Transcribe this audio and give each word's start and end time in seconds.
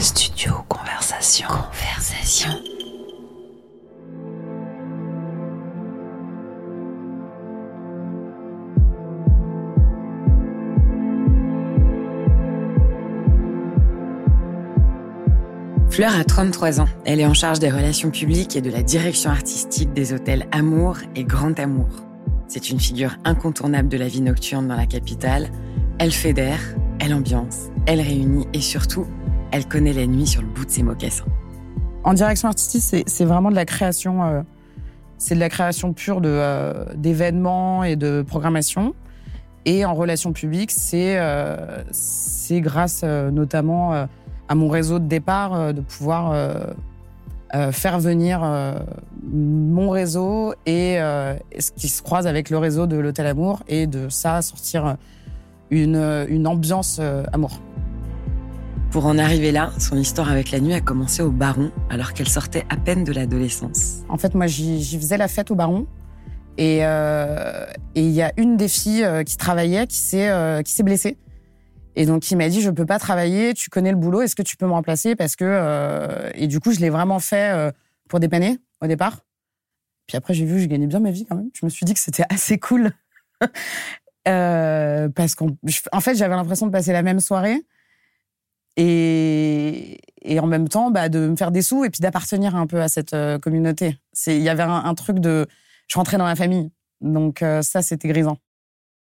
Studio 0.00 0.52
Conversation. 0.68 1.46
Conversation. 1.48 2.50
Fleur 15.90 16.16
a 16.16 16.24
33 16.24 16.80
ans. 16.80 16.88
Elle 17.04 17.20
est 17.20 17.26
en 17.26 17.34
charge 17.34 17.60
des 17.60 17.70
relations 17.70 18.10
publiques 18.10 18.56
et 18.56 18.60
de 18.60 18.70
la 18.70 18.82
direction 18.82 19.30
artistique 19.30 19.92
des 19.92 20.12
hôtels 20.12 20.46
Amour 20.50 20.96
et 21.14 21.24
Grand 21.24 21.58
Amour. 21.58 21.88
C'est 22.48 22.70
une 22.70 22.80
figure 22.80 23.16
incontournable 23.24 23.88
de 23.88 23.96
la 23.96 24.08
vie 24.08 24.20
nocturne 24.20 24.66
dans 24.66 24.76
la 24.76 24.86
capitale. 24.86 25.50
Elle 25.98 26.12
fédère, 26.12 26.60
elle 26.98 27.14
ambiance, 27.14 27.70
elle 27.86 28.00
réunit 28.00 28.46
et 28.52 28.60
surtout, 28.60 29.06
elle 29.54 29.68
connaît 29.68 29.92
la 29.92 30.06
nuit 30.08 30.26
sur 30.26 30.42
le 30.42 30.48
bout 30.48 30.64
de 30.64 30.70
ses 30.70 30.82
mocassins. 30.82 31.24
En 32.02 32.12
direction 32.12 32.48
artistique, 32.48 33.04
c'est 33.06 33.24
vraiment 33.24 33.50
de 33.50 33.54
la 33.54 33.64
création. 33.64 34.24
Euh, 34.24 34.42
c'est 35.16 35.36
de 35.36 35.40
la 35.40 35.48
création 35.48 35.92
pure 35.92 36.20
de 36.20 36.28
euh, 36.28 36.84
d'événements 36.96 37.84
et 37.84 37.94
de 37.94 38.22
programmation. 38.26 38.96
Et 39.64 39.84
en 39.84 39.94
relations 39.94 40.32
publiques, 40.32 40.72
c'est 40.72 41.18
euh, 41.18 41.84
c'est 41.92 42.60
grâce 42.60 43.04
notamment 43.04 43.92
à 44.48 44.54
mon 44.56 44.68
réseau 44.68 44.98
de 44.98 45.06
départ 45.06 45.72
de 45.72 45.80
pouvoir 45.80 46.34
faire 47.70 47.98
venir 47.98 48.42
mon 49.32 49.88
réseau 49.88 50.52
et 50.66 50.98
ce 51.58 51.70
qui 51.74 51.88
se 51.88 52.02
croise 52.02 52.26
avec 52.26 52.50
le 52.50 52.58
réseau 52.58 52.86
de 52.86 52.96
l'Hôtel 52.96 53.26
Amour 53.26 53.62
et 53.68 53.86
de 53.86 54.10
ça 54.10 54.42
sortir 54.42 54.96
une, 55.70 56.26
une 56.28 56.46
ambiance 56.46 57.00
amour. 57.32 57.58
Pour 58.94 59.06
en 59.06 59.18
arriver 59.18 59.50
là, 59.50 59.72
son 59.80 59.96
histoire 59.96 60.30
avec 60.30 60.52
la 60.52 60.60
nuit 60.60 60.72
a 60.72 60.80
commencé 60.80 61.20
au 61.20 61.32
Baron 61.32 61.72
alors 61.90 62.12
qu'elle 62.12 62.28
sortait 62.28 62.64
à 62.68 62.76
peine 62.76 63.02
de 63.02 63.10
l'adolescence. 63.10 64.04
En 64.08 64.18
fait, 64.18 64.36
moi, 64.36 64.46
j'y 64.46 64.96
faisais 64.96 65.16
la 65.16 65.26
fête 65.26 65.50
au 65.50 65.56
Baron. 65.56 65.88
Et 66.58 66.76
il 66.76 68.10
y 68.10 68.22
a 68.22 68.32
une 68.36 68.56
des 68.56 68.68
filles 68.68 69.04
qui 69.26 69.36
travaillait 69.36 69.88
qui 69.88 69.96
s'est 69.96 70.62
qui 70.64 70.72
s'est 70.72 70.84
blessée. 70.84 71.18
Et 71.96 72.06
donc 72.06 72.30
il 72.30 72.36
m'a 72.36 72.48
dit 72.48 72.60
je 72.60 72.70
peux 72.70 72.86
pas 72.86 73.00
travailler, 73.00 73.52
tu 73.52 73.68
connais 73.68 73.90
le 73.90 73.96
boulot, 73.96 74.22
est-ce 74.22 74.36
que 74.36 74.42
tu 74.42 74.56
peux 74.56 74.66
me 74.66 74.70
remplacer? 74.70 75.16
Parce 75.16 75.34
que 75.34 75.44
euh... 75.44 76.30
et 76.34 76.46
du 76.46 76.60
coup 76.60 76.70
je 76.70 76.78
l'ai 76.78 76.90
vraiment 76.90 77.18
fait 77.18 77.52
euh, 77.52 77.72
pour 78.08 78.20
dépanner 78.20 78.58
au 78.80 78.86
départ. 78.86 79.24
Puis 80.06 80.16
après 80.16 80.34
j'ai 80.34 80.44
vu 80.44 80.60
je 80.60 80.66
gagnais 80.66 80.86
bien 80.86 81.00
ma 81.00 81.10
vie 81.10 81.26
quand 81.26 81.34
même. 81.34 81.50
Je 81.52 81.66
me 81.66 81.70
suis 81.70 81.84
dit 81.84 81.94
que 81.94 82.00
c'était 82.00 82.26
assez 82.28 82.58
cool 82.58 82.92
euh, 84.28 85.08
parce 85.08 85.34
qu'en 85.34 85.48
en 85.90 86.00
fait 86.00 86.14
j'avais 86.14 86.36
l'impression 86.36 86.66
de 86.66 86.72
passer 86.72 86.92
la 86.92 87.02
même 87.02 87.18
soirée 87.18 87.60
et, 88.76 90.00
en 90.38 90.46
même 90.46 90.68
temps 90.68 90.90
bah, 90.90 91.08
de 91.08 91.28
me 91.28 91.36
faire 91.36 91.50
des 91.50 91.62
sous 91.62 91.84
et 91.84 91.90
puis 91.90 92.00
d'appartenir 92.00 92.56
un 92.56 92.66
peu 92.66 92.80
à 92.80 92.88
cette 92.88 93.14
euh, 93.14 93.38
communauté. 93.38 93.98
Il 94.26 94.42
y 94.42 94.48
avait 94.48 94.62
un, 94.62 94.94
truc 94.94 95.18
de 95.18 95.46
je 95.86 95.96
rentrais 95.96 96.16
dans 96.16 96.26
la 96.26 96.34
famille 96.36 96.70
donc 97.00 97.42
euh, 97.42 97.62
ça 97.62 97.82
c'était 97.82 98.08
grisant. 98.08 98.38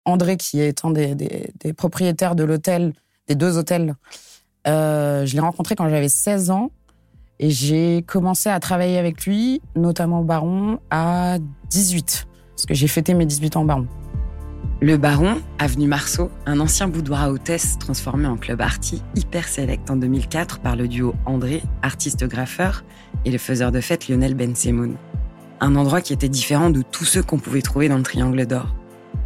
André, 0.04 0.36
qui 0.36 0.60
est 0.60 0.84
un 0.84 0.90
des, 0.90 1.14
des, 1.14 1.74
propriétaires 1.74 2.34
de 2.34 2.44
l'hôtel, 2.44 2.94
des 3.28 3.36
deux 3.36 3.58
hôtels, 3.58 3.96
euh, 4.68 5.28
je 5.28 5.34
l'ai 5.36 5.40
rencontré 5.40 5.76
quand 5.76 5.88
j'avais 5.90 6.10
16 6.10 6.50
ans 6.50 6.72
et 7.40 7.52
j'ai 7.52 8.04
commencé 8.08 8.50
à 8.50 8.60
travailler 8.60 8.98
avec 8.98 9.26
lui, 9.26 9.62
notamment 9.76 10.22
au 10.22 10.24
Baron, 10.24 10.80
à 10.90 11.38
18, 11.70 12.28
parce 12.56 12.66
que 12.66 12.74
j'ai 12.74 12.88
fêté 12.88 13.14
mes 13.14 13.26
18 13.26 13.58
ans 13.58 13.62
au 13.62 13.66
Baron. 13.66 13.88
Le 14.84 14.98
Baron, 14.98 15.40
avenue 15.60 15.86
Marceau, 15.86 16.32
un 16.48 16.60
ancien 16.60 16.88
boudoir 16.88 17.22
à 17.22 17.32
hôtesse 17.32 17.78
transformé 17.78 18.26
en 18.26 18.36
club 18.36 18.62
arty 18.62 19.04
hyper 19.16 19.48
select 19.48 19.92
en 19.92 19.96
2004 19.96 20.58
par 20.58 20.76
le 20.76 20.88
duo 20.88 21.14
André, 21.28 21.62
artiste-graffeur, 21.84 22.84
et 23.24 23.30
le 23.30 23.38
faiseur 23.38 23.72
de 23.72 23.80
fête 23.80 24.08
Lionel 24.08 24.34
Bensemoun. 24.34 24.96
Un 25.60 25.76
endroit 25.76 26.02
qui 26.02 26.14
était 26.14 26.30
différent 26.30 26.72
de 26.72 26.82
tous 26.82 27.06
ceux 27.06 27.22
qu'on 27.22 27.38
pouvait 27.38 27.62
trouver 27.62 27.90
dans 27.90 27.98
le 27.98 28.02
Triangle 28.02 28.44
d'Or. 28.48 28.74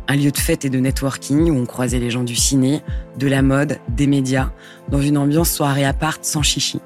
Un 0.10 0.18
lieu 0.18 0.32
de 0.32 0.38
fête 0.38 0.66
et 0.66 0.70
de 0.70 0.80
networking 0.80 1.50
où 1.50 1.56
on 1.56 1.66
croisait 1.66 2.00
les 2.00 2.12
gens 2.12 2.26
du 2.26 2.36
ciné, 2.36 2.82
de 3.18 3.28
la 3.28 3.42
mode, 3.42 3.80
des 3.88 4.08
médias, 4.08 4.52
dans 4.90 5.02
une 5.02 5.18
ambiance 5.18 5.52
soirée 5.52 5.86
à 5.86 5.96
sans 6.22 6.44
chichi. 6.44 6.82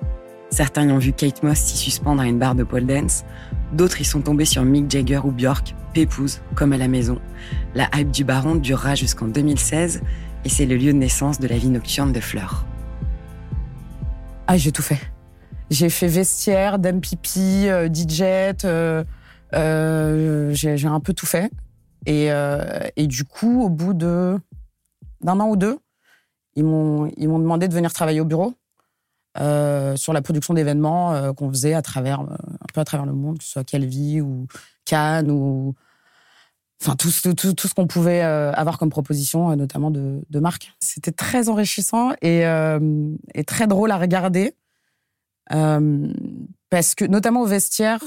Certains 0.50 0.88
y 0.88 0.92
ont 0.92 0.98
vu 0.98 1.14
Kate 1.14 1.44
Moss 1.44 1.58
s'y 1.58 1.78
suspendre 1.78 2.22
à 2.22 2.26
une 2.26 2.40
barre 2.40 2.56
de 2.56 2.64
pole 2.64 2.86
dance, 2.86 3.24
d'autres 3.72 4.02
y 4.02 4.04
sont 4.04 4.22
tombés 4.22 4.46
sur 4.46 4.64
Mick 4.64 4.90
Jagger 4.90 5.22
ou 5.24 5.32
Björk, 5.32 5.76
pépouze, 5.94 6.42
comme 6.56 6.74
à 6.74 6.78
la 6.78 6.88
maison. 6.88 7.20
La 7.76 7.90
hype 7.96 8.12
du 8.12 8.24
baron 8.24 8.56
durera 8.56 8.96
jusqu'en 8.96 9.28
2016 9.28 10.02
et 10.46 10.50
c'est 10.50 10.66
le 10.66 10.76
lieu 10.76 10.92
de 10.92 10.98
naissance 10.98 11.40
de 11.40 11.48
la 11.48 11.58
vie 11.58 11.70
nocturne 11.70 12.12
de 12.12 12.20
Fleur. 12.20 12.66
Ah, 14.48 14.58
j'ai 14.58 14.72
tout 14.72 14.82
fait. 14.82 15.00
J'ai 15.70 15.90
fait 15.90 16.08
vestiaire, 16.08 16.80
dame 16.80 17.00
pipi, 17.00 17.68
euh, 17.68 17.88
euh, 18.66 19.04
euh, 19.54 20.52
j'ai 20.54 20.88
un 20.88 21.00
peu 21.00 21.14
tout 21.14 21.28
fait. 21.28 21.52
Et, 22.08 22.32
euh, 22.32 22.80
et 22.96 23.06
du 23.06 23.24
coup, 23.24 23.62
au 23.62 23.70
bout 23.70 23.94
de 23.94 24.40
d'un 25.22 25.40
an 25.40 25.50
ou 25.50 25.58
deux, 25.58 25.78
ils 26.56 26.64
m'ont 26.64 27.10
demandé 27.18 27.68
de 27.68 27.74
venir 27.74 27.94
travailler 27.94 28.22
au 28.22 28.26
bureau 28.26 28.54
euh, 29.40 29.96
sur 29.96 30.14
la 30.14 30.22
production 30.22 30.54
d'événements 30.54 31.14
euh, 31.14 31.34
qu'on 31.34 31.50
faisait 31.50 31.74
à 31.74 31.82
travers 31.82 32.22
un 32.22 32.28
peu 32.74 32.82
à 32.82 32.86
travers 32.86 33.06
le 33.06 33.14
monde, 33.14 33.40
que 33.40 33.44
ce 33.44 33.52
soit 33.52 33.64
Calvi 33.64 34.22
ou 34.22 34.48
Cannes 34.86 35.32
ou 35.32 35.76
enfin 36.82 36.96
tout, 36.96 37.10
ce 37.10 37.74
qu'on 37.74 37.88
pouvait 37.88 38.22
avoir 38.22 38.78
comme 38.78 38.90
proposition, 38.90 39.54
notamment 39.58 39.92
de, 39.92 40.22
de 40.30 40.40
marques. 40.40 40.74
C'était 40.80 41.12
très 41.12 41.50
enrichissant 41.50 42.14
et, 42.22 42.46
très 43.46 43.68
drôle 43.68 43.92
à 43.92 43.98
regarder 43.98 44.56
parce 45.50 46.96
que 46.96 47.04
notamment 47.06 47.42
au 47.42 47.46
vestiaire, 47.46 48.00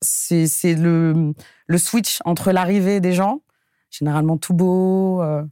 c'est 0.00 0.74
le, 0.74 1.34
switch 1.76 2.20
entre 2.24 2.52
l'arrivée 2.52 3.00
des 3.00 3.12
gens, 3.12 3.42
généralement 3.90 4.36
tout 4.36 4.54
beau, 4.54 5.22
euh, 5.22 5.42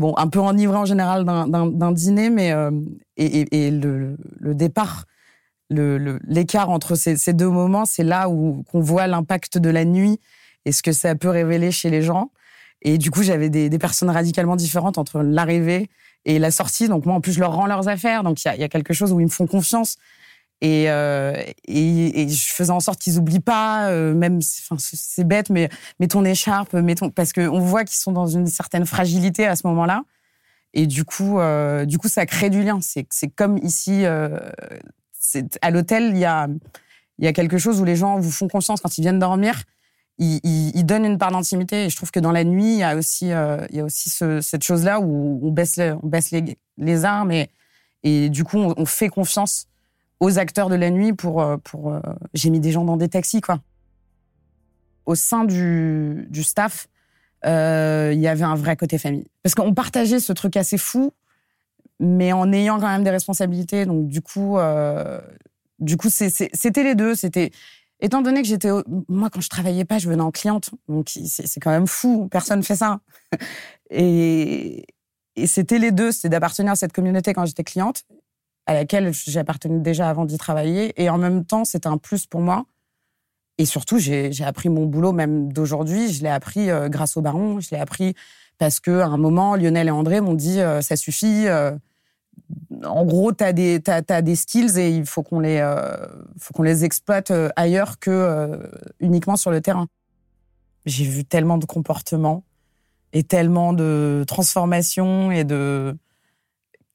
bon, 0.00 0.14
un 0.16 0.26
peu 0.28 0.40
enivré 0.40 0.76
en 0.76 0.84
général 0.84 1.24
d'un 1.24 1.92
dîner, 1.92 2.30
mais 2.30 2.52
euh, 2.52 2.70
et, 3.16 3.66
et, 3.66 3.70
le, 3.70 4.16
le, 4.40 4.54
départ, 4.54 5.04
l'écart 5.68 6.68
le, 6.68 6.72
entre 6.72 6.96
ces, 6.96 7.16
ces, 7.16 7.32
deux 7.32 7.48
moments, 7.48 7.84
c'est 7.84 8.02
là 8.02 8.28
où 8.28 8.64
qu'on 8.70 8.80
voit 8.80 9.06
l'impact 9.06 9.58
de 9.58 9.70
la 9.70 9.84
nuit 9.84 10.18
et 10.64 10.72
ce 10.72 10.82
que 10.82 10.92
ça 10.92 11.14
peut 11.14 11.28
révéler 11.28 11.70
chez 11.70 11.90
les 11.90 12.02
gens. 12.02 12.30
Et 12.82 12.98
du 12.98 13.10
coup, 13.10 13.22
j'avais 13.22 13.50
des, 13.50 13.68
des, 13.68 13.78
personnes 13.78 14.10
radicalement 14.10 14.56
différentes 14.56 14.96
entre 14.96 15.22
l'arrivée 15.22 15.90
et 16.24 16.38
la 16.38 16.50
sortie. 16.50 16.88
Donc 16.88 17.04
moi, 17.04 17.14
en 17.14 17.20
plus, 17.20 17.32
je 17.32 17.40
leur 17.40 17.52
rends 17.52 17.66
leurs 17.66 17.88
affaires. 17.88 18.22
Donc 18.22 18.42
il 18.42 18.48
y 18.48 18.50
a, 18.50 18.56
y 18.56 18.64
a, 18.64 18.68
quelque 18.68 18.94
chose 18.94 19.12
où 19.12 19.20
ils 19.20 19.26
me 19.26 19.30
font 19.30 19.46
confiance. 19.46 19.96
Et, 20.62 20.90
euh, 20.90 21.32
et, 21.66 22.22
et, 22.22 22.28
je 22.28 22.52
faisais 22.52 22.70
en 22.70 22.80
sorte 22.80 23.00
qu'ils 23.00 23.18
oublient 23.18 23.40
pas, 23.40 23.88
euh, 23.88 24.12
même, 24.12 24.40
enfin, 24.70 24.76
c'est 24.78 25.24
bête, 25.24 25.48
mais 25.48 25.70
mets 26.00 26.08
ton 26.08 26.22
écharpe, 26.24 26.76
ton, 26.96 27.10
parce 27.10 27.32
qu'on 27.32 27.60
voit 27.60 27.84
qu'ils 27.84 27.96
sont 27.96 28.12
dans 28.12 28.26
une 28.26 28.46
certaine 28.46 28.84
fragilité 28.84 29.46
à 29.46 29.56
ce 29.56 29.66
moment-là. 29.68 30.04
Et 30.74 30.86
du 30.86 31.04
coup, 31.04 31.40
euh, 31.40 31.84
du 31.84 31.98
coup, 31.98 32.08
ça 32.08 32.26
crée 32.26 32.50
du 32.50 32.62
lien. 32.62 32.78
C'est, 32.82 33.06
comme 33.34 33.58
ici, 33.58 34.04
euh, 34.04 34.38
à 35.62 35.70
l'hôtel, 35.70 36.10
il 36.10 36.18
y 36.18 36.24
a, 36.24 36.48
y 37.18 37.26
a 37.26 37.32
quelque 37.32 37.58
chose 37.58 37.80
où 37.80 37.84
les 37.84 37.96
gens 37.96 38.18
vous 38.18 38.30
font 38.30 38.48
confiance 38.48 38.80
quand 38.80 38.98
ils 38.98 39.02
viennent 39.02 39.18
dormir. 39.18 39.62
Ils, 40.18 40.40
ils, 40.44 40.84
donnent 40.84 41.06
une 41.06 41.18
part 41.18 41.32
d'intimité. 41.32 41.86
Et 41.86 41.90
je 41.90 41.96
trouve 41.96 42.10
que 42.10 42.20
dans 42.20 42.32
la 42.32 42.44
nuit, 42.44 42.74
il 42.74 42.78
y 42.78 42.82
a 42.82 42.94
aussi, 42.96 43.32
euh, 43.32 43.64
il 43.70 43.76
y 43.76 43.80
a 43.80 43.84
aussi 43.84 44.10
ce, 44.10 44.40
cette 44.42 44.62
chose-là 44.62 45.00
où 45.00 45.40
on 45.42 45.50
baisse, 45.50 45.76
les, 45.76 45.92
on 45.92 46.06
baisse 46.06 46.30
les, 46.30 46.58
les 46.76 47.04
armes 47.06 47.32
et, 47.32 47.48
et 48.02 48.28
du 48.28 48.44
coup, 48.44 48.58
on 48.58 48.86
fait 48.86 49.08
confiance 49.08 49.69
aux 50.20 50.38
acteurs 50.38 50.68
de 50.68 50.74
la 50.76 50.90
nuit 50.90 51.12
pour 51.12 51.42
euh, 51.42 51.56
pour 51.56 51.92
euh, 51.92 52.00
j'ai 52.34 52.50
mis 52.50 52.60
des 52.60 52.72
gens 52.72 52.84
dans 52.84 52.96
des 52.96 53.08
taxis 53.08 53.40
quoi. 53.40 53.60
Au 55.06 55.14
sein 55.14 55.44
du 55.44 56.26
du 56.30 56.42
staff, 56.42 56.86
euh, 57.46 58.10
il 58.14 58.20
y 58.20 58.28
avait 58.28 58.44
un 58.44 58.54
vrai 58.54 58.76
côté 58.76 58.98
famille 58.98 59.26
parce 59.42 59.54
qu'on 59.54 59.74
partageait 59.74 60.20
ce 60.20 60.32
truc 60.32 60.56
assez 60.56 60.78
fou, 60.78 61.12
mais 61.98 62.32
en 62.32 62.52
ayant 62.52 62.78
quand 62.78 62.88
même 62.88 63.02
des 63.02 63.10
responsabilités. 63.10 63.86
Donc 63.86 64.08
du 64.08 64.20
coup, 64.20 64.58
c'était 66.10 66.82
les 66.84 66.94
deux. 66.94 67.14
C'était 67.14 67.50
étant 68.00 68.20
donné 68.20 68.42
que 68.42 68.48
j'étais 68.48 68.70
moi 69.08 69.30
quand 69.30 69.40
je 69.40 69.48
travaillais 69.48 69.86
pas, 69.86 69.98
je 69.98 70.08
venais 70.08 70.22
en 70.22 70.30
cliente, 70.30 70.70
donc 70.88 71.08
c'est 71.08 71.60
quand 71.60 71.70
même 71.70 71.86
fou. 71.86 72.28
Personne 72.30 72.62
fait 72.62 72.76
ça. 72.76 73.00
et 73.90 74.84
et 75.36 75.46
c'était 75.46 75.78
les 75.78 75.92
deux, 75.92 76.12
c'était 76.12 76.28
d'appartenir 76.28 76.72
à 76.72 76.76
cette 76.76 76.92
communauté 76.92 77.32
quand 77.32 77.46
j'étais 77.46 77.64
cliente 77.64 78.04
à 78.66 78.74
laquelle 78.74 79.12
j'appartenais 79.12 79.80
déjà 79.80 80.08
avant 80.08 80.24
d'y 80.24 80.38
travailler. 80.38 80.92
Et 81.02 81.10
en 81.10 81.18
même 81.18 81.44
temps, 81.44 81.64
c'était 81.64 81.88
un 81.88 81.98
plus 81.98 82.26
pour 82.26 82.40
moi. 82.40 82.66
Et 83.58 83.66
surtout, 83.66 83.98
j'ai 83.98 84.32
appris 84.42 84.70
mon 84.70 84.86
boulot 84.86 85.12
même 85.12 85.52
d'aujourd'hui. 85.52 86.10
Je 86.12 86.22
l'ai 86.22 86.30
appris 86.30 86.70
euh, 86.70 86.88
grâce 86.88 87.18
au 87.18 87.20
baron. 87.20 87.60
Je 87.60 87.68
l'ai 87.72 87.78
appris 87.78 88.14
parce 88.56 88.80
que 88.80 89.00
à 89.00 89.06
un 89.06 89.18
moment, 89.18 89.54
Lionel 89.54 89.88
et 89.88 89.90
André 89.90 90.22
m'ont 90.22 90.34
dit 90.34 90.60
euh, 90.60 90.80
ça 90.80 90.96
suffit. 90.96 91.46
Euh, 91.46 91.72
en 92.84 93.04
gros, 93.04 93.32
tu 93.32 93.44
as 93.44 93.52
des 93.52 93.82
as, 93.86 94.22
des 94.22 94.34
skills 94.34 94.78
et 94.78 94.88
il 94.88 95.04
faut 95.04 95.22
qu'on 95.22 95.40
les 95.40 95.60
faut 96.38 96.54
qu'on 96.54 96.62
les 96.62 96.84
exploite 96.84 97.30
ailleurs 97.54 97.98
que 97.98 98.58
uniquement 98.98 99.36
sur 99.36 99.50
le 99.50 99.60
terrain. 99.60 99.88
J'ai 100.86 101.04
vu 101.04 101.24
tellement 101.24 101.58
de 101.58 101.66
comportements 101.66 102.44
et 103.12 103.22
tellement 103.24 103.72
de 103.74 104.24
transformations 104.26 105.30
et 105.30 105.44
de 105.44 105.96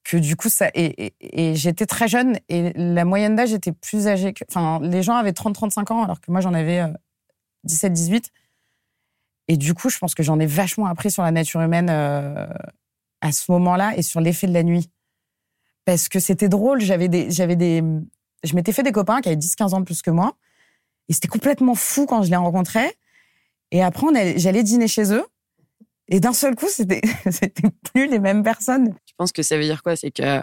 que 0.05 0.17
du 0.17 0.37
coup, 0.37 0.49
ça. 0.49 0.69
Et, 0.73 1.13
j'étais 1.55 1.85
très 1.85 2.07
jeune 2.07 2.39
et 2.47 2.71
la 2.75 3.03
moyenne 3.03 3.35
d'âge 3.35 3.51
était 3.51 3.73
plus 3.73 4.07
âgée 4.07 4.31
que. 4.33 4.45
Enfin, 4.47 4.79
les 4.81 5.03
gens 5.03 5.15
avaient 5.15 5.31
30-35 5.31 5.91
ans 5.91 6.03
alors 6.03 6.21
que 6.21 6.31
moi, 6.31 6.39
j'en 6.39 6.53
avais 6.53 6.81
17-18. 7.67 8.15
Euh, 8.15 8.19
et 9.47 9.57
du 9.57 9.73
coup, 9.73 9.89
je 9.89 9.97
pense 9.97 10.15
que 10.15 10.23
j'en 10.23 10.39
ai 10.39 10.45
vachement 10.45 10.85
appris 10.85 11.11
sur 11.11 11.23
la 11.23 11.31
nature 11.31 11.61
humaine 11.61 11.89
euh, 11.89 12.47
à 13.21 13.31
ce 13.31 13.51
moment-là 13.51 13.97
et 13.97 14.01
sur 14.03 14.21
l'effet 14.21 14.47
de 14.47 14.53
la 14.53 14.63
nuit. 14.63 14.89
Parce 15.85 16.07
que 16.07 16.19
c'était 16.19 16.49
drôle, 16.49 16.81
j'avais 16.81 17.09
des, 17.09 17.29
j'avais 17.29 17.55
des, 17.55 17.83
je 18.43 18.55
m'étais 18.55 18.71
fait 18.71 18.83
des 18.83 18.91
copains 18.91 19.21
qui 19.21 19.29
avaient 19.29 19.37
10-15 19.37 19.73
ans 19.73 19.79
de 19.79 19.85
plus 19.85 20.01
que 20.01 20.11
moi. 20.11 20.35
Et 21.09 21.13
c'était 21.13 21.27
complètement 21.27 21.75
fou 21.75 22.05
quand 22.05 22.23
je 22.23 22.29
les 22.29 22.35
rencontrais. 22.35 22.95
Et 23.71 23.83
après, 23.83 24.37
j'allais 24.37 24.63
dîner 24.63 24.87
chez 24.87 25.13
eux. 25.13 25.25
Et 26.07 26.19
d'un 26.19 26.33
seul 26.33 26.55
coup, 26.55 26.67
c'était, 26.69 27.01
c'était 27.31 27.69
plus 27.91 28.07
les 28.07 28.19
mêmes 28.19 28.43
personnes. 28.43 28.95
Je 29.15 29.23
pense 29.23 29.31
que 29.31 29.43
ça 29.43 29.55
veut 29.55 29.63
dire 29.63 29.81
quoi? 29.81 29.95
C'est 29.95 30.11
que 30.11 30.41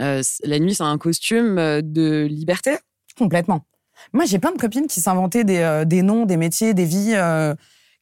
euh, 0.00 0.22
la 0.42 0.58
nuit, 0.58 0.74
c'est 0.74 0.82
un 0.82 0.98
costume 0.98 1.58
euh, 1.58 1.80
de 1.80 2.26
liberté? 2.28 2.72
Complètement. 3.16 3.64
Moi, 4.12 4.24
j'ai 4.24 4.40
plein 4.40 4.50
de 4.50 4.58
copines 4.58 4.88
qui 4.88 5.00
s'inventaient 5.00 5.44
des, 5.44 5.58
euh, 5.58 5.84
noms, 6.02 6.26
des 6.26 6.36
métiers, 6.36 6.74
des 6.74 6.86
vies, 6.86 7.14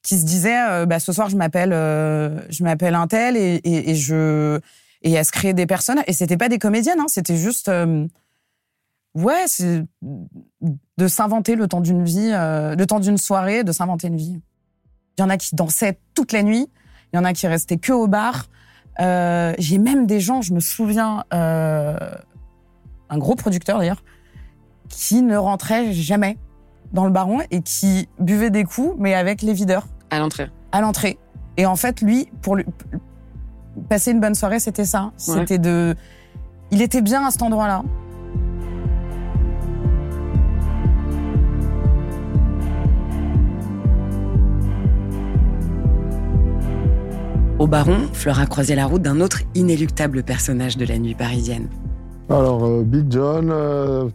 qui 0.03 0.17
se 0.17 0.25
disaient 0.25 0.87
bah, 0.87 0.99
ce 0.99 1.13
soir, 1.13 1.29
je 1.29 1.37
m'appelle, 1.37 1.73
je 1.73 2.95
un 2.95 3.07
tel 3.07 3.37
et, 3.37 3.61
et, 3.65 3.95
je 3.97 4.59
et 5.03 5.13
elles 5.13 5.25
se 5.27 5.33
créaient 5.33 5.53
des 5.53 5.67
personnes. 5.67 6.03
Et 6.07 6.15
c'était 6.15 6.39
pas 6.39 6.49
des 6.49 6.59
comédiennes, 6.59 7.01
hein, 7.01 7.09
c'était 7.09 7.37
juste 7.37 7.71
ouais, 9.15 9.45
c'est 9.47 9.85
de 10.01 11.09
s'inventer 11.09 11.57
le 11.57 11.67
temps 11.67 11.81
d'une 11.81 12.05
vie, 12.05 12.31
le 12.31 12.85
temps 12.85 13.01
d'une 13.01 13.19
soirée, 13.19 13.65
de 13.65 13.73
s'inventer 13.73 14.07
une 14.07 14.17
vie. 14.17 14.41
Il 15.19 15.23
y 15.23 15.25
en 15.25 15.31
a 15.31 15.37
qui 15.37 15.57
dansaient 15.57 15.99
toute 16.15 16.31
la 16.31 16.45
nuit. 16.45 16.71
Il 17.13 17.17
y 17.17 17.19
en 17.19 17.25
a 17.25 17.33
qui 17.33 17.49
restaient 17.49 17.79
que 17.79 17.93
au 17.93 18.07
bar. 18.07 18.47
Euh, 19.01 19.55
j'ai 19.59 19.79
même 19.79 20.07
des 20.07 20.21
gens, 20.21 20.43
je 20.43 20.53
me 20.53 20.61
souviens, 20.61 21.25
euh, 21.33 21.97
un 23.11 23.19
gros 23.19 23.35
producteur 23.35 23.79
d'ailleurs, 23.79 24.03
qui 24.89 25.23
ne 25.23 25.37
rentrait 25.37 25.93
jamais 25.93 26.39
dans 26.93 27.05
le 27.05 27.11
baron 27.11 27.41
et 27.51 27.61
qui 27.61 28.09
buvait 28.19 28.51
des 28.51 28.65
coups, 28.65 28.95
mais 28.99 29.15
avec 29.15 29.43
les 29.43 29.53
videurs. 29.53 29.87
À 30.11 30.19
l'entrée. 30.19 30.51
À 30.73 30.81
l'entrée. 30.81 31.19
Et 31.57 31.67
en 31.67 31.77
fait, 31.77 32.01
lui, 32.01 32.31
pour 32.43 32.57
lui, 32.57 32.65
passer 33.89 34.13
une 34.13 34.21
bonne 34.21 34.35
soirée, 34.35 34.59
c'était 34.59 34.85
ça. 34.85 35.13
C'était 35.17 35.59
de. 35.59 35.95
Il 36.71 36.83
était 36.83 37.03
bien 37.03 37.27
à 37.27 37.31
cet 37.31 37.43
endroit-là. 37.43 37.83
Au 47.59 47.67
Baron, 47.67 48.07
Fleur 48.13 48.39
a 48.39 48.47
croisé 48.47 48.77
la 48.77 48.87
route 48.87 49.03
d'un 49.03 49.21
autre 49.21 49.41
inéluctable 49.57 50.23
personnage 50.23 50.77
de 50.77 50.85
la 50.85 50.97
nuit 50.97 51.17
parisienne. 51.17 51.69
Alors, 52.29 52.65
euh, 52.65 52.85
Big 52.85 53.11
John, 53.11 53.53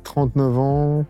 39 0.03 0.45
euh, 0.45 0.57
ans, 0.57 1.05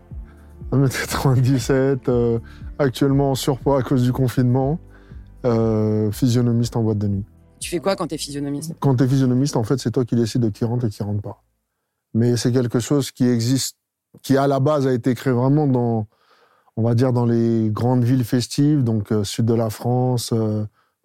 1m97, 0.72 2.08
euh, 2.08 2.40
actuellement 2.80 3.30
en 3.30 3.34
surpoids 3.36 3.78
à 3.78 3.82
cause 3.82 4.02
du 4.02 4.12
confinement, 4.12 4.80
physionomiste 6.10 6.74
en 6.74 6.82
boîte 6.82 6.98
de 6.98 7.06
nuit. 7.06 7.24
Tu 7.60 7.70
fais 7.70 7.78
quoi 7.78 7.94
quand 7.94 8.08
t'es 8.08 8.18
physionomiste? 8.18 8.74
Quand 8.80 8.96
t'es 8.96 9.06
physionomiste, 9.06 9.56
en 9.56 9.62
fait, 9.62 9.78
c'est 9.78 9.92
toi 9.92 10.04
qui 10.04 10.16
décides 10.16 10.42
de 10.42 10.48
qui 10.48 10.64
rentre 10.64 10.86
et 10.86 10.88
qui 10.88 11.04
rentre 11.04 11.22
pas. 11.22 11.40
Mais 12.14 12.36
c'est 12.36 12.50
quelque 12.50 12.80
chose 12.80 13.12
qui 13.12 13.28
existe, 13.28 13.76
qui 14.22 14.36
à 14.36 14.48
la 14.48 14.58
base 14.58 14.88
a 14.88 14.92
été 14.92 15.14
créé 15.14 15.32
vraiment 15.32 15.68
dans, 15.68 16.08
on 16.76 16.82
va 16.82 16.96
dire, 16.96 17.12
dans 17.12 17.26
les 17.26 17.70
grandes 17.70 18.02
villes 18.02 18.24
festives, 18.24 18.82
donc 18.82 19.12
sud 19.22 19.44
de 19.44 19.54
la 19.54 19.70
France, 19.70 20.34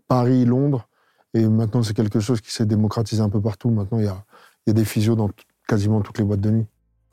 Paris, 0.08 0.46
Londres. 0.46 0.89
Et 1.34 1.48
maintenant, 1.48 1.84
c'est 1.84 1.94
quelque 1.94 2.20
chose 2.20 2.42
qui 2.42 2.52
s'est 2.52 2.66
démocratisé 2.66 3.22
un 3.22 3.30
peu 3.30 3.42
partout. 3.42 3.70
Maintenant, 3.70 4.00
il 4.00 4.06
y 4.06 4.08
a, 4.08 4.24
des 4.74 4.86
physios 4.86 5.16
dans 5.16 5.30
quasiment 5.68 6.02
toutes 6.02 6.20
les 6.20 6.24
boîtes 6.24 6.42
de 6.42 6.52
nuit. 6.52 6.66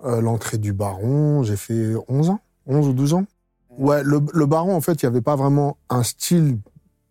Euh, 0.04 0.20
l'entrée 0.20 0.58
du 0.58 0.74
baron, 0.74 1.42
j'ai 1.42 1.56
fait 1.56 1.94
11 2.08 2.30
ans, 2.30 2.40
11 2.66 2.88
ou 2.88 2.92
12 2.92 3.14
ans. 3.14 3.24
Ouais, 3.78 4.02
le, 4.02 4.18
baron, 4.46 4.74
en 4.74 4.80
fait, 4.80 5.02
il 5.02 5.06
n'y 5.06 5.08
avait 5.08 5.22
pas 5.22 5.36
vraiment 5.36 5.78
un 5.88 6.02
style 6.02 6.58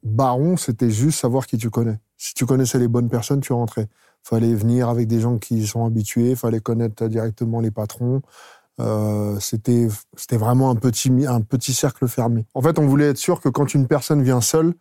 baron, 0.03 0.55
c'était 0.57 0.89
juste 0.89 1.19
savoir 1.19 1.47
qui 1.47 1.57
tu 1.57 1.69
connais. 1.69 1.99
Si 2.17 2.33
tu 2.33 2.45
connaissais 2.45 2.79
les 2.79 2.87
bonnes 2.87 3.09
personnes, 3.09 3.41
tu 3.41 3.53
rentrais. 3.53 3.87
Fallait 4.23 4.53
venir 4.53 4.89
avec 4.89 5.07
des 5.07 5.19
gens 5.19 5.37
qui 5.37 5.65
sont 5.65 5.85
habitués, 5.85 6.35
fallait 6.35 6.59
connaître 6.59 7.07
directement 7.07 7.59
les 7.59 7.71
patrons. 7.71 8.21
Euh, 8.79 9.39
c'était 9.39 9.87
c'était 10.17 10.37
vraiment 10.37 10.69
un 10.69 10.75
petit 10.75 11.09
un 11.27 11.41
petit 11.41 11.73
cercle 11.73 12.07
fermé. 12.07 12.45
En 12.53 12.61
fait, 12.61 12.77
on 12.77 12.87
voulait 12.87 13.09
être 13.09 13.17
sûr 13.17 13.39
que 13.39 13.49
quand 13.49 13.73
une 13.73 13.87
personne 13.87 14.21
vient 14.21 14.41
seule, 14.41 14.73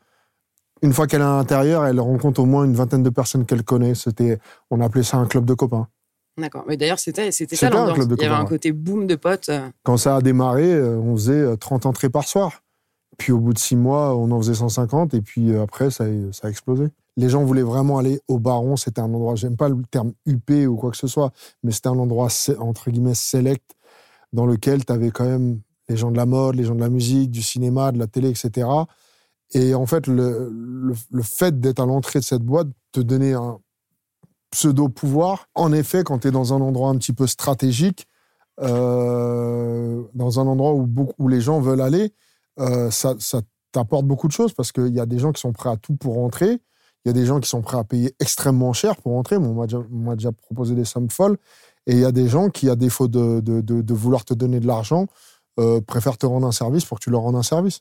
une 0.82 0.92
fois 0.92 1.06
qu'elle 1.06 1.20
est 1.20 1.24
à 1.24 1.36
l'intérieur, 1.36 1.86
elle 1.86 2.00
rencontre 2.00 2.40
au 2.40 2.46
moins 2.46 2.64
une 2.64 2.74
vingtaine 2.74 3.02
de 3.02 3.10
personnes 3.10 3.46
qu'elle 3.46 3.64
connaît. 3.64 3.94
C'était, 3.94 4.38
on 4.70 4.80
appelait 4.80 5.02
ça 5.02 5.16
un 5.16 5.26
club 5.26 5.44
de 5.44 5.54
copains. 5.54 5.88
D'accord. 6.36 6.64
Mais 6.66 6.76
d'ailleurs, 6.76 6.98
c'était, 6.98 7.30
c'était 7.30 7.56
ça 7.56 7.70
l'ambiance. 7.70 8.06
Il 8.10 8.22
y 8.22 8.24
avait 8.24 8.34
un 8.34 8.44
côté 8.44 8.72
boom 8.72 9.06
de 9.06 9.14
potes. 9.14 9.48
Euh. 9.48 9.68
Quand 9.84 9.96
ça 9.96 10.16
a 10.16 10.20
démarré, 10.20 10.72
euh, 10.72 10.98
on 10.98 11.14
faisait 11.16 11.56
30 11.56 11.86
euh, 11.86 11.88
entrées 11.88 12.10
par 12.10 12.26
soir. 12.26 12.62
Puis 13.18 13.30
au 13.30 13.38
bout 13.38 13.52
de 13.52 13.58
six 13.58 13.76
mois, 13.76 14.16
on 14.16 14.30
en 14.32 14.38
faisait 14.40 14.54
150. 14.54 15.14
Et 15.14 15.20
puis 15.20 15.56
après, 15.56 15.90
ça, 15.90 16.04
ça 16.32 16.48
a 16.48 16.50
explosé. 16.50 16.88
Les 17.16 17.28
gens 17.28 17.44
voulaient 17.44 17.62
vraiment 17.62 17.98
aller 17.98 18.20
au 18.26 18.40
Baron. 18.40 18.76
C'était 18.76 19.00
un 19.00 19.04
endroit, 19.14 19.36
j'aime 19.36 19.56
pas 19.56 19.68
le 19.68 19.76
terme 19.88 20.12
UP 20.26 20.50
ou 20.68 20.74
quoi 20.76 20.90
que 20.90 20.96
ce 20.96 21.06
soit, 21.06 21.30
mais 21.62 21.70
c'était 21.70 21.88
un 21.88 21.98
endroit, 21.98 22.28
entre 22.58 22.90
guillemets, 22.90 23.14
select, 23.14 23.76
dans 24.32 24.46
lequel 24.46 24.84
tu 24.84 24.92
avais 24.92 25.12
quand 25.12 25.24
même 25.24 25.60
les 25.88 25.96
gens 25.96 26.10
de 26.10 26.16
la 26.16 26.26
mode, 26.26 26.56
les 26.56 26.64
gens 26.64 26.74
de 26.74 26.80
la 26.80 26.88
musique, 26.88 27.30
du 27.30 27.42
cinéma, 27.42 27.92
de 27.92 27.98
la 28.00 28.08
télé, 28.08 28.30
etc. 28.30 28.66
Et 29.52 29.74
en 29.74 29.86
fait, 29.86 30.06
le, 30.06 30.50
le, 30.50 31.22
fait 31.22 31.60
d'être 31.60 31.80
à 31.80 31.86
l'entrée 31.86 32.18
de 32.18 32.24
cette 32.24 32.42
boîte 32.42 32.68
te 32.92 33.00
donnait 33.00 33.34
un 33.34 33.58
pseudo-pouvoir. 34.50 35.48
En 35.54 35.72
effet, 35.72 36.02
quand 36.04 36.20
tu 36.20 36.28
es 36.28 36.30
dans 36.30 36.54
un 36.54 36.60
endroit 36.60 36.88
un 36.88 36.96
petit 36.96 37.12
peu 37.12 37.26
stratégique, 37.26 38.06
euh, 38.60 40.02
dans 40.14 40.40
un 40.40 40.46
endroit 40.46 40.74
où, 40.74 40.88
où 41.18 41.28
les 41.28 41.40
gens 41.40 41.60
veulent 41.60 41.80
aller, 41.80 42.12
euh, 42.60 42.90
ça, 42.90 43.14
t'apporte 43.72 44.06
beaucoup 44.06 44.28
de 44.28 44.32
choses 44.32 44.52
parce 44.52 44.70
qu'il 44.70 44.94
y 44.94 45.00
a 45.00 45.06
des 45.06 45.18
gens 45.18 45.32
qui 45.32 45.40
sont 45.40 45.52
prêts 45.52 45.70
à 45.70 45.76
tout 45.76 45.96
pour 45.96 46.14
rentrer. 46.14 46.60
Il 47.04 47.08
y 47.08 47.10
a 47.10 47.12
des 47.12 47.26
gens 47.26 47.40
qui 47.40 47.48
sont 47.48 47.60
prêts 47.60 47.76
à 47.76 47.84
payer 47.84 48.14
extrêmement 48.20 48.72
cher 48.72 48.96
pour 48.96 49.12
rentrer. 49.12 49.36
on 49.36 49.54
m'a 49.54 49.66
déjà, 50.14 50.32
proposé 50.32 50.74
des 50.74 50.84
sommes 50.84 51.10
folles. 51.10 51.36
Et 51.86 51.92
il 51.92 51.98
y 51.98 52.04
a 52.04 52.12
des 52.12 52.28
gens 52.28 52.48
qui, 52.48 52.70
à 52.70 52.76
défaut 52.76 53.08
de, 53.08 53.40
de, 53.40 53.60
de, 53.60 53.94
vouloir 53.94 54.24
te 54.24 54.32
donner 54.32 54.58
de 54.60 54.66
l'argent, 54.66 55.06
euh, 55.60 55.80
préfèrent 55.80 56.16
te 56.16 56.24
rendre 56.24 56.46
un 56.46 56.52
service 56.52 56.84
pour 56.84 56.98
que 56.98 57.04
tu 57.04 57.10
leur 57.10 57.22
rendes 57.22 57.36
un 57.36 57.42
service. 57.42 57.80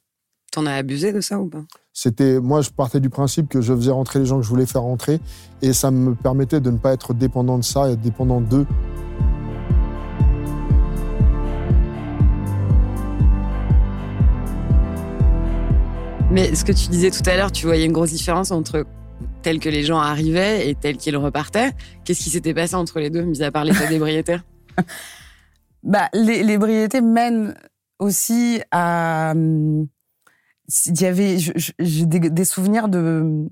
T'en 0.54 0.68
as 0.68 0.74
abusé 0.74 1.12
de 1.12 1.20
ça 1.20 1.40
ou 1.40 1.48
pas? 1.48 1.64
C'était 1.94 2.40
moi, 2.40 2.62
je 2.62 2.70
partais 2.70 3.00
du 3.00 3.10
principe 3.10 3.50
que 3.50 3.60
je 3.60 3.74
faisais 3.74 3.90
rentrer 3.90 4.20
les 4.20 4.28
gens 4.28 4.38
que 4.38 4.44
je 4.44 4.50
voulais 4.50 4.68
faire 4.68 4.84
rentrer, 4.84 5.20
et 5.64 5.74
ça 5.74 5.90
me 5.90 6.14
permettait 6.14 6.62
de 6.62 6.70
ne 6.70 6.78
pas 6.78 6.94
être 6.94 7.16
dépendant 7.16 7.58
de 7.58 7.64
ça 7.64 7.90
et 7.90 7.96
dépendant 7.96 8.40
d'eux. 8.40 8.68
Mais 16.30 16.54
ce 16.54 16.64
que 16.64 16.72
tu 16.72 16.88
disais 16.90 17.10
tout 17.10 17.28
à 17.28 17.36
l'heure, 17.36 17.52
tu 17.52 17.66
voyais 17.66 17.86
une 17.86 17.92
grosse 17.92 18.12
différence 18.12 18.52
entre 18.52 18.86
tel 19.42 19.60
que 19.60 19.70
les 19.70 19.82
gens 19.82 19.98
arrivaient 19.98 20.70
et 20.70 20.76
tel 20.76 20.98
qu'ils 20.98 21.18
repartaient. 21.18 21.72
Qu'est-ce 22.06 22.22
qui 22.24 22.30
s'était 22.30 22.54
passé 22.54 22.76
entre 22.76 23.00
les 23.00 23.10
deux, 23.10 23.24
mis 23.24 23.42
à 23.42 23.52
part 23.52 23.66
l'état 23.66 23.88
d'ébriété? 23.88 24.38
Bah, 25.82 26.10
l'ébriété 26.14 27.02
mène 27.02 27.56
aussi 28.00 28.62
à 28.72 29.34
hum, 29.36 29.88
il 30.86 31.02
y 31.02 31.06
avait 31.06 31.38
j'ai 31.38 32.06
des, 32.06 32.46
souvenirs 32.46 32.88
de 32.88 33.48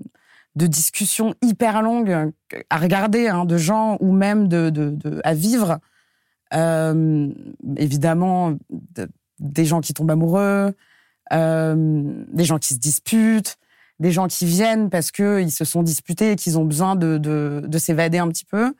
de 0.54 0.66
discussions 0.66 1.34
hyper 1.42 1.82
longues 1.82 2.32
à 2.68 2.76
regarder 2.76 3.28
hein, 3.28 3.44
de 3.44 3.56
gens 3.56 3.96
ou 4.00 4.12
même 4.12 4.48
de, 4.48 4.70
de, 4.70 5.20
à 5.24 5.34
vivre. 5.34 5.78
Euh, 6.54 7.32
évidemment 7.78 8.58
des 9.38 9.64
gens 9.64 9.80
qui 9.80 9.94
tombent 9.94 10.10
amoureux 10.10 10.74
euh, 11.32 12.24
des 12.28 12.44
gens 12.44 12.58
qui 12.58 12.74
se 12.74 12.78
disputent 12.78 13.56
des 14.00 14.10
gens 14.10 14.26
qui 14.26 14.44
viennent 14.44 14.90
parce 14.90 15.10
que 15.10 15.40
ils 15.40 15.50
se 15.50 15.64
sont 15.64 15.82
disputés 15.82 16.32
et 16.32 16.36
qu'ils 16.36 16.58
ont 16.58 16.64
besoin 16.64 16.94
de, 16.94 17.16
de, 17.16 17.62
de 17.66 17.78
s'évader 17.78 18.18
un 18.18 18.28
petit 18.28 18.44
peu. 18.44 18.74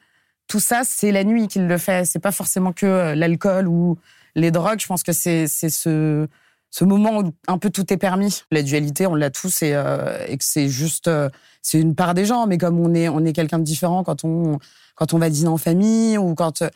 Tout 0.48 0.60
ça 0.60 0.82
c'est 0.84 1.12
la 1.12 1.24
nuit 1.24 1.48
qui 1.48 1.60
le 1.60 1.78
fait. 1.78 2.04
C'est 2.04 2.18
pas 2.18 2.32
forcément 2.32 2.72
que 2.72 3.14
l'alcool 3.14 3.68
ou 3.68 3.98
les 4.34 4.50
drogues. 4.50 4.80
Je 4.80 4.86
pense 4.86 5.02
que 5.02 5.12
c'est 5.12 5.46
ce 5.46 6.26
ce 6.72 6.84
moment 6.84 7.18
où 7.18 7.32
un 7.46 7.58
peu 7.58 7.68
tout 7.70 7.92
est 7.92 7.98
permis. 7.98 8.42
La 8.50 8.62
dualité, 8.62 9.06
on 9.06 9.14
l'a 9.14 9.30
tous 9.30 9.62
et, 9.62 9.72
euh, 9.74 10.26
que 10.26 10.36
c'est 10.40 10.70
juste, 10.70 11.06
euh, 11.06 11.28
c'est 11.60 11.78
une 11.78 11.94
part 11.94 12.14
des 12.14 12.24
gens. 12.24 12.46
Mais 12.46 12.56
comme 12.56 12.80
on 12.80 12.94
est, 12.94 13.10
on 13.10 13.24
est 13.26 13.34
quelqu'un 13.34 13.58
de 13.58 13.64
différent 13.64 14.02
quand 14.02 14.24
on, 14.24 14.58
quand 14.96 15.12
on 15.12 15.18
va 15.18 15.28
dîner 15.28 15.48
en 15.48 15.58
famille 15.58 16.16
ou 16.16 16.34
quand, 16.34 16.62
euh, 16.62 16.70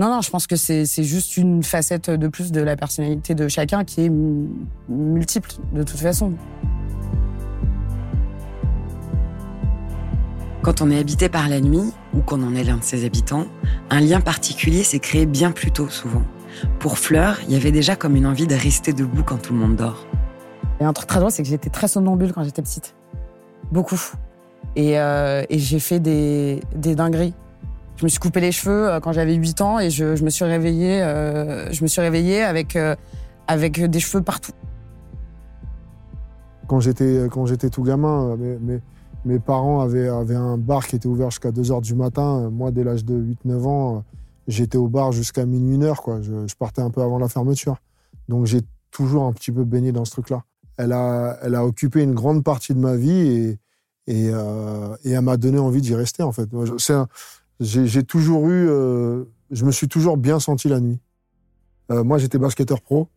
non, 0.00 0.08
non, 0.08 0.20
je 0.20 0.30
pense 0.30 0.48
que 0.48 0.56
c'est, 0.56 0.84
c'est 0.84 1.04
juste 1.04 1.36
une 1.36 1.62
facette 1.62 2.10
de 2.10 2.28
plus 2.28 2.50
de 2.50 2.60
la 2.60 2.74
personnalité 2.74 3.36
de 3.36 3.46
chacun 3.46 3.84
qui 3.84 4.06
est 4.06 4.12
multiple 4.88 5.52
de 5.72 5.84
toute 5.84 6.00
façon. 6.00 6.34
Quand 10.62 10.80
on 10.80 10.90
est 10.90 10.98
habité 10.98 11.28
par 11.28 11.48
la 11.48 11.60
nuit 11.60 11.92
ou 12.12 12.20
qu'on 12.20 12.42
en 12.42 12.56
est 12.56 12.64
l'un 12.64 12.78
de 12.78 12.82
ses 12.82 13.04
habitants, 13.04 13.46
un 13.90 14.00
lien 14.00 14.20
particulier 14.20 14.82
s'est 14.82 14.98
créé 14.98 15.24
bien 15.24 15.52
plus 15.52 15.70
tôt 15.70 15.88
souvent. 15.88 16.24
Pour 16.78 16.98
Fleur, 16.98 17.38
il 17.46 17.52
y 17.52 17.56
avait 17.56 17.72
déjà 17.72 17.96
comme 17.96 18.16
une 18.16 18.26
envie 18.26 18.46
de 18.46 18.54
rester 18.54 18.92
debout 18.92 19.22
quand 19.22 19.38
tout 19.38 19.52
le 19.52 19.58
monde 19.58 19.76
dort. 19.76 20.06
Et 20.80 20.84
un 20.84 20.92
truc 20.92 21.08
très 21.08 21.20
drôle, 21.20 21.30
c'est 21.30 21.42
que 21.42 21.48
j'étais 21.48 21.70
très 21.70 21.88
somnambule 21.88 22.32
quand 22.32 22.44
j'étais 22.44 22.62
petite. 22.62 22.94
Beaucoup. 23.72 24.00
Et, 24.74 24.98
euh, 24.98 25.42
j'ai 25.50 25.78
fait 25.78 26.00
des, 26.00 26.60
dingueries. 26.74 27.34
Je 27.96 28.04
me 28.04 28.08
suis 28.08 28.18
coupé 28.18 28.40
les 28.40 28.52
cheveux 28.52 29.00
quand 29.02 29.12
j'avais 29.12 29.34
8 29.34 29.60
ans 29.62 29.78
et 29.78 29.88
je, 29.88 30.22
me 30.22 30.28
suis 30.28 30.44
réveillée, 30.44 31.00
je 31.70 31.82
me 31.82 31.86
suis 31.86 32.02
réveillée 32.02 32.42
avec, 32.42 32.76
avec 33.48 33.82
des 33.88 34.00
cheveux 34.00 34.22
partout. 34.22 34.52
Quand 36.66 36.80
j'étais, 36.80 37.26
quand 37.30 37.46
j'étais 37.46 37.70
tout 37.70 37.82
gamin, 37.82 38.36
mes, 38.36 38.80
mes, 39.24 39.38
parents 39.38 39.80
avaient, 39.80 40.08
avaient 40.08 40.36
un 40.36 40.58
bar 40.58 40.86
qui 40.86 40.96
était 40.96 41.06
ouvert 41.06 41.30
jusqu'à 41.30 41.52
2 41.52 41.62
h 41.62 41.80
du 41.80 41.94
matin. 41.94 42.50
Moi, 42.50 42.70
dès 42.70 42.84
l'âge 42.84 43.04
de 43.04 43.14
8-9 43.46 43.62
ans, 43.66 44.04
j'étais 44.46 44.78
au 44.78 44.88
bar 44.88 45.12
jusqu'à 45.12 45.46
minuit, 45.46 45.84
heure. 45.84 46.02
Quoi. 46.02 46.20
Je, 46.22 46.54
partais 46.54 46.82
un 46.82 46.90
peu 46.90 47.02
avant 47.02 47.18
la 47.18 47.28
fermeture. 47.28 47.76
Donc 48.28 48.46
j'ai 48.46 48.62
toujours 48.90 49.24
un 49.24 49.32
petit 49.32 49.52
peu 49.52 49.64
baigné 49.64 49.92
dans 49.92 50.04
ce 50.04 50.12
truc-là. 50.12 50.44
Elle 50.76 50.92
a, 50.92 51.38
elle 51.42 51.54
a 51.54 51.64
occupé 51.64 52.02
une 52.02 52.14
grande 52.14 52.44
partie 52.44 52.74
de 52.74 52.78
ma 52.78 52.96
vie 52.96 53.10
et, 53.10 53.58
et, 54.06 54.30
euh, 54.32 54.96
elle 55.04 55.20
m'a 55.22 55.36
donné 55.36 55.58
envie 55.58 55.80
d'y 55.80 55.94
rester, 55.94 56.22
en 56.22 56.32
fait. 56.32 56.48
J'ai 57.60 58.04
toujours 58.04 58.48
eu. 58.48 58.68
Euh, 58.68 59.24
je 59.50 59.64
me 59.64 59.70
suis 59.70 59.88
toujours 59.88 60.16
bien 60.16 60.40
senti 60.40 60.68
la 60.68 60.80
nuit. 60.80 61.00
Euh, 61.90 62.04
moi, 62.04 62.18
j'étais 62.18 62.38
basketteur 62.38 62.80
pro 62.80 63.08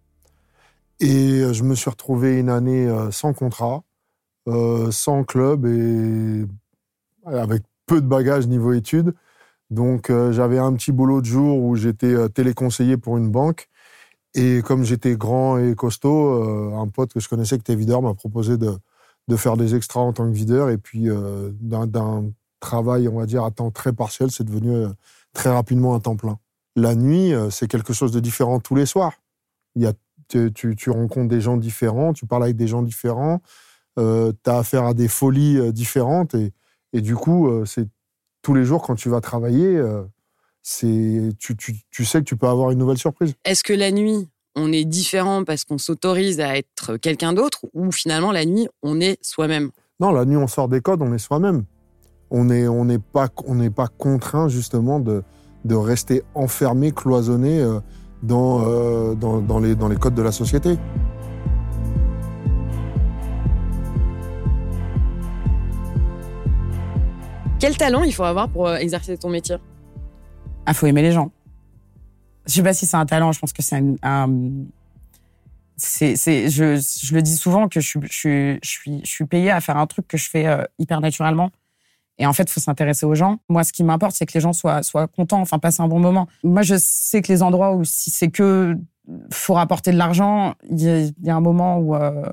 et 0.99 1.53
je 1.53 1.63
me 1.63 1.75
suis 1.75 1.89
retrouvé 1.89 2.39
une 2.39 2.49
année 2.49 2.89
sans 3.11 3.33
contrat, 3.33 3.83
sans 4.91 5.23
club 5.23 5.65
et 5.65 6.45
avec 7.25 7.63
peu 7.85 8.01
de 8.01 8.07
bagages 8.07 8.47
niveau 8.47 8.73
études. 8.73 9.13
Donc, 9.69 10.09
euh, 10.09 10.31
j'avais 10.31 10.57
un 10.59 10.73
petit 10.73 10.91
boulot 10.91 11.21
de 11.21 11.25
jour 11.25 11.59
où 11.59 11.75
j'étais 11.75 12.29
téléconseiller 12.29 12.97
pour 12.97 13.17
une 13.17 13.29
banque. 13.29 13.69
Et 14.35 14.61
comme 14.63 14.83
j'étais 14.83 15.15
grand 15.15 15.57
et 15.57 15.75
costaud, 15.75 16.73
un 16.75 16.87
pote 16.87 17.13
que 17.13 17.19
je 17.19 17.27
connaissais, 17.29 17.57
qui 17.57 17.61
était 17.61 17.75
videur, 17.75 18.01
m'a 18.01 18.13
proposé 18.13 18.57
de, 18.57 18.77
de 19.27 19.35
faire 19.35 19.57
des 19.57 19.75
extras 19.75 20.01
en 20.01 20.13
tant 20.13 20.27
que 20.27 20.35
videur. 20.35 20.69
Et 20.69 20.77
puis, 20.77 21.07
d'un 21.61 22.31
travail, 22.59 23.07
on 23.07 23.17
va 23.17 23.25
dire, 23.25 23.43
à 23.43 23.51
temps 23.51 23.71
très 23.71 23.91
partiel, 23.91 24.29
c'est 24.29 24.43
devenu 24.43 24.85
très 25.33 25.49
rapidement 25.49 25.95
un 25.95 25.99
temps 25.99 26.15
plein. 26.15 26.37
La 26.75 26.93
nuit, 26.93 27.33
c'est 27.49 27.67
quelque 27.67 27.93
chose 27.93 28.11
de 28.11 28.19
différent 28.19 28.59
tous 28.59 28.75
les 28.75 28.85
soirs. 28.85 29.13
Il 29.75 29.81
y 29.81 29.87
a 29.87 29.93
tu, 30.29 30.89
rencontres 30.89 31.27
des 31.27 31.41
gens 31.41 31.57
différents, 31.57 32.13
tu 32.13 32.25
parles 32.25 32.43
avec 32.43 32.55
des 32.55 32.67
gens 32.67 32.83
différents, 32.83 33.41
euh, 33.97 34.31
tu 34.43 34.49
as 34.49 34.57
affaire 34.57 34.85
à 34.85 34.93
des 34.93 35.07
folies 35.07 35.57
euh, 35.57 35.71
différentes 35.71 36.35
et, 36.35 36.53
et 36.93 37.01
du 37.01 37.15
coup, 37.15 37.49
euh, 37.49 37.65
c'est 37.65 37.87
tous 38.41 38.53
les 38.53 38.65
jours 38.65 38.81
quand 38.81 38.95
tu 38.95 39.09
vas 39.09 39.21
travailler, 39.21 39.81
c'est 40.61 41.29
tu, 41.39 41.55
tu, 41.55 42.05
sais 42.05 42.19
que 42.19 42.25
tu 42.25 42.35
peux 42.35 42.47
avoir 42.47 42.71
une 42.71 42.79
nouvelle 42.79 42.97
surprise. 42.97 43.33
Est-ce 43.45 43.63
que 43.63 43.73
la 43.73 43.91
nuit, 43.91 44.27
on 44.55 44.71
est 44.71 44.85
différent 44.85 45.43
parce 45.43 45.65
qu'on 45.65 45.77
s'autorise 45.77 46.39
à 46.39 46.57
être 46.57 46.97
quelqu'un 46.97 47.33
d'autre 47.33 47.65
ou 47.73 47.91
finalement 47.91 48.31
la 48.31 48.45
nuit, 48.45 48.67
on 48.81 48.99
est 48.99 49.17
soi-même? 49.21 49.71
Non, 49.99 50.11
la 50.11 50.25
nuit, 50.25 50.37
on 50.37 50.47
sort 50.47 50.69
des 50.69 50.81
codes, 50.81 51.01
on 51.01 51.13
est 51.13 51.19
soi-même. 51.19 51.65
On 52.31 52.45
n'est 52.45 52.67
on 52.67 52.85
n'est 52.85 52.99
pas, 52.99 53.27
on 53.45 53.69
pas 53.71 53.87
contraint 53.87 54.47
justement 54.47 54.99
de, 54.99 55.23
de 55.65 55.75
rester 55.75 56.23
enfermé, 56.35 56.91
cloisonné 56.91 57.65
dans, 58.23 58.67
euh, 58.67 59.15
dans, 59.15 59.39
dans, 59.39 59.59
les, 59.59 59.75
dans 59.75 59.87
les 59.87 59.95
codes 59.95 60.15
de 60.15 60.21
la 60.21 60.31
société. 60.31 60.77
Quel 67.59 67.77
talent 67.77 68.03
il 68.03 68.13
faut 68.13 68.23
avoir 68.23 68.49
pour 68.49 68.67
euh, 68.67 68.77
exercer 68.77 69.17
ton 69.17 69.29
métier? 69.29 69.55
Il 69.55 70.61
ah, 70.65 70.73
faut 70.73 70.87
aimer 70.87 71.01
les 71.01 71.11
gens. 71.11 71.31
Je 72.47 72.53
sais 72.53 72.63
pas 72.63 72.73
si 72.73 72.85
c'est 72.85 72.97
un 72.97 73.05
talent, 73.05 73.31
je 73.31 73.39
pense 73.39 73.53
que 73.53 73.61
c'est 73.61 73.83
un, 74.01 74.29
je, 75.77 77.13
le 77.13 77.21
dis 77.21 77.35
souvent 77.35 77.67
que 77.67 77.79
je, 77.79 77.99
suis, 78.09 78.59
je 78.61 78.99
suis 79.03 79.25
payé 79.25 79.51
à 79.51 79.61
faire 79.61 79.77
un 79.77 79.87
truc 79.87 80.07
que 80.07 80.17
je 80.17 80.29
fais 80.29 80.47
euh, 80.47 80.63
hyper 80.79 81.01
naturellement. 81.01 81.51
Et 82.17 82.25
en 82.25 82.33
fait, 82.33 82.43
il 82.43 82.49
faut 82.49 82.59
s'intéresser 82.59 83.05
aux 83.05 83.15
gens. 83.15 83.39
Moi, 83.47 83.63
ce 83.63 83.71
qui 83.71 83.83
m'importe, 83.83 84.15
c'est 84.15 84.25
que 84.25 84.33
les 84.33 84.41
gens 84.41 84.51
soient, 84.51 84.83
soient 84.83 85.07
contents, 85.07 85.39
enfin, 85.39 85.57
passent 85.57 85.79
un 85.79 85.87
bon 85.87 85.99
moment. 85.99 86.27
Moi, 86.43 86.63
je 86.63 86.75
sais 86.77 87.21
que 87.21 87.31
les 87.31 87.41
endroits 87.41 87.73
où 87.73 87.85
si 87.85 88.09
c'est 88.09 88.29
que 88.29 88.75
faut 89.31 89.53
rapporter 89.53 89.91
de 89.91 89.97
l'argent, 89.97 90.55
il 90.69 91.13
y, 91.23 91.29
a 91.29 91.35
un 91.35 91.39
moment 91.39 91.77
où 91.77 91.95
euh, 91.95 92.23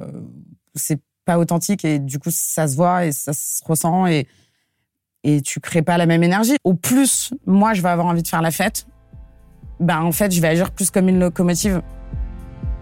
c'est 0.74 1.00
pas 1.24 1.38
authentique 1.38 1.84
et 1.84 1.98
du 1.98 2.18
coup, 2.18 2.30
ça 2.32 2.66
se 2.66 2.76
voit 2.76 3.06
et 3.06 3.12
ça 3.12 3.32
se 3.32 3.64
ressent 3.64 4.06
et, 4.06 4.26
et 5.26 5.42
tu 5.42 5.58
crées 5.58 5.82
pas 5.82 5.98
la 5.98 6.06
même 6.06 6.22
énergie. 6.22 6.56
Au 6.62 6.74
plus, 6.74 7.34
moi, 7.46 7.74
je 7.74 7.82
vais 7.82 7.88
avoir 7.88 8.06
envie 8.06 8.22
de 8.22 8.28
faire 8.28 8.42
la 8.42 8.52
fête, 8.52 8.86
ben, 9.80 10.00
en 10.00 10.12
fait, 10.12 10.32
je 10.32 10.40
vais 10.40 10.48
agir 10.48 10.70
plus 10.70 10.90
comme 10.90 11.08
une 11.08 11.18
locomotive. 11.18 11.82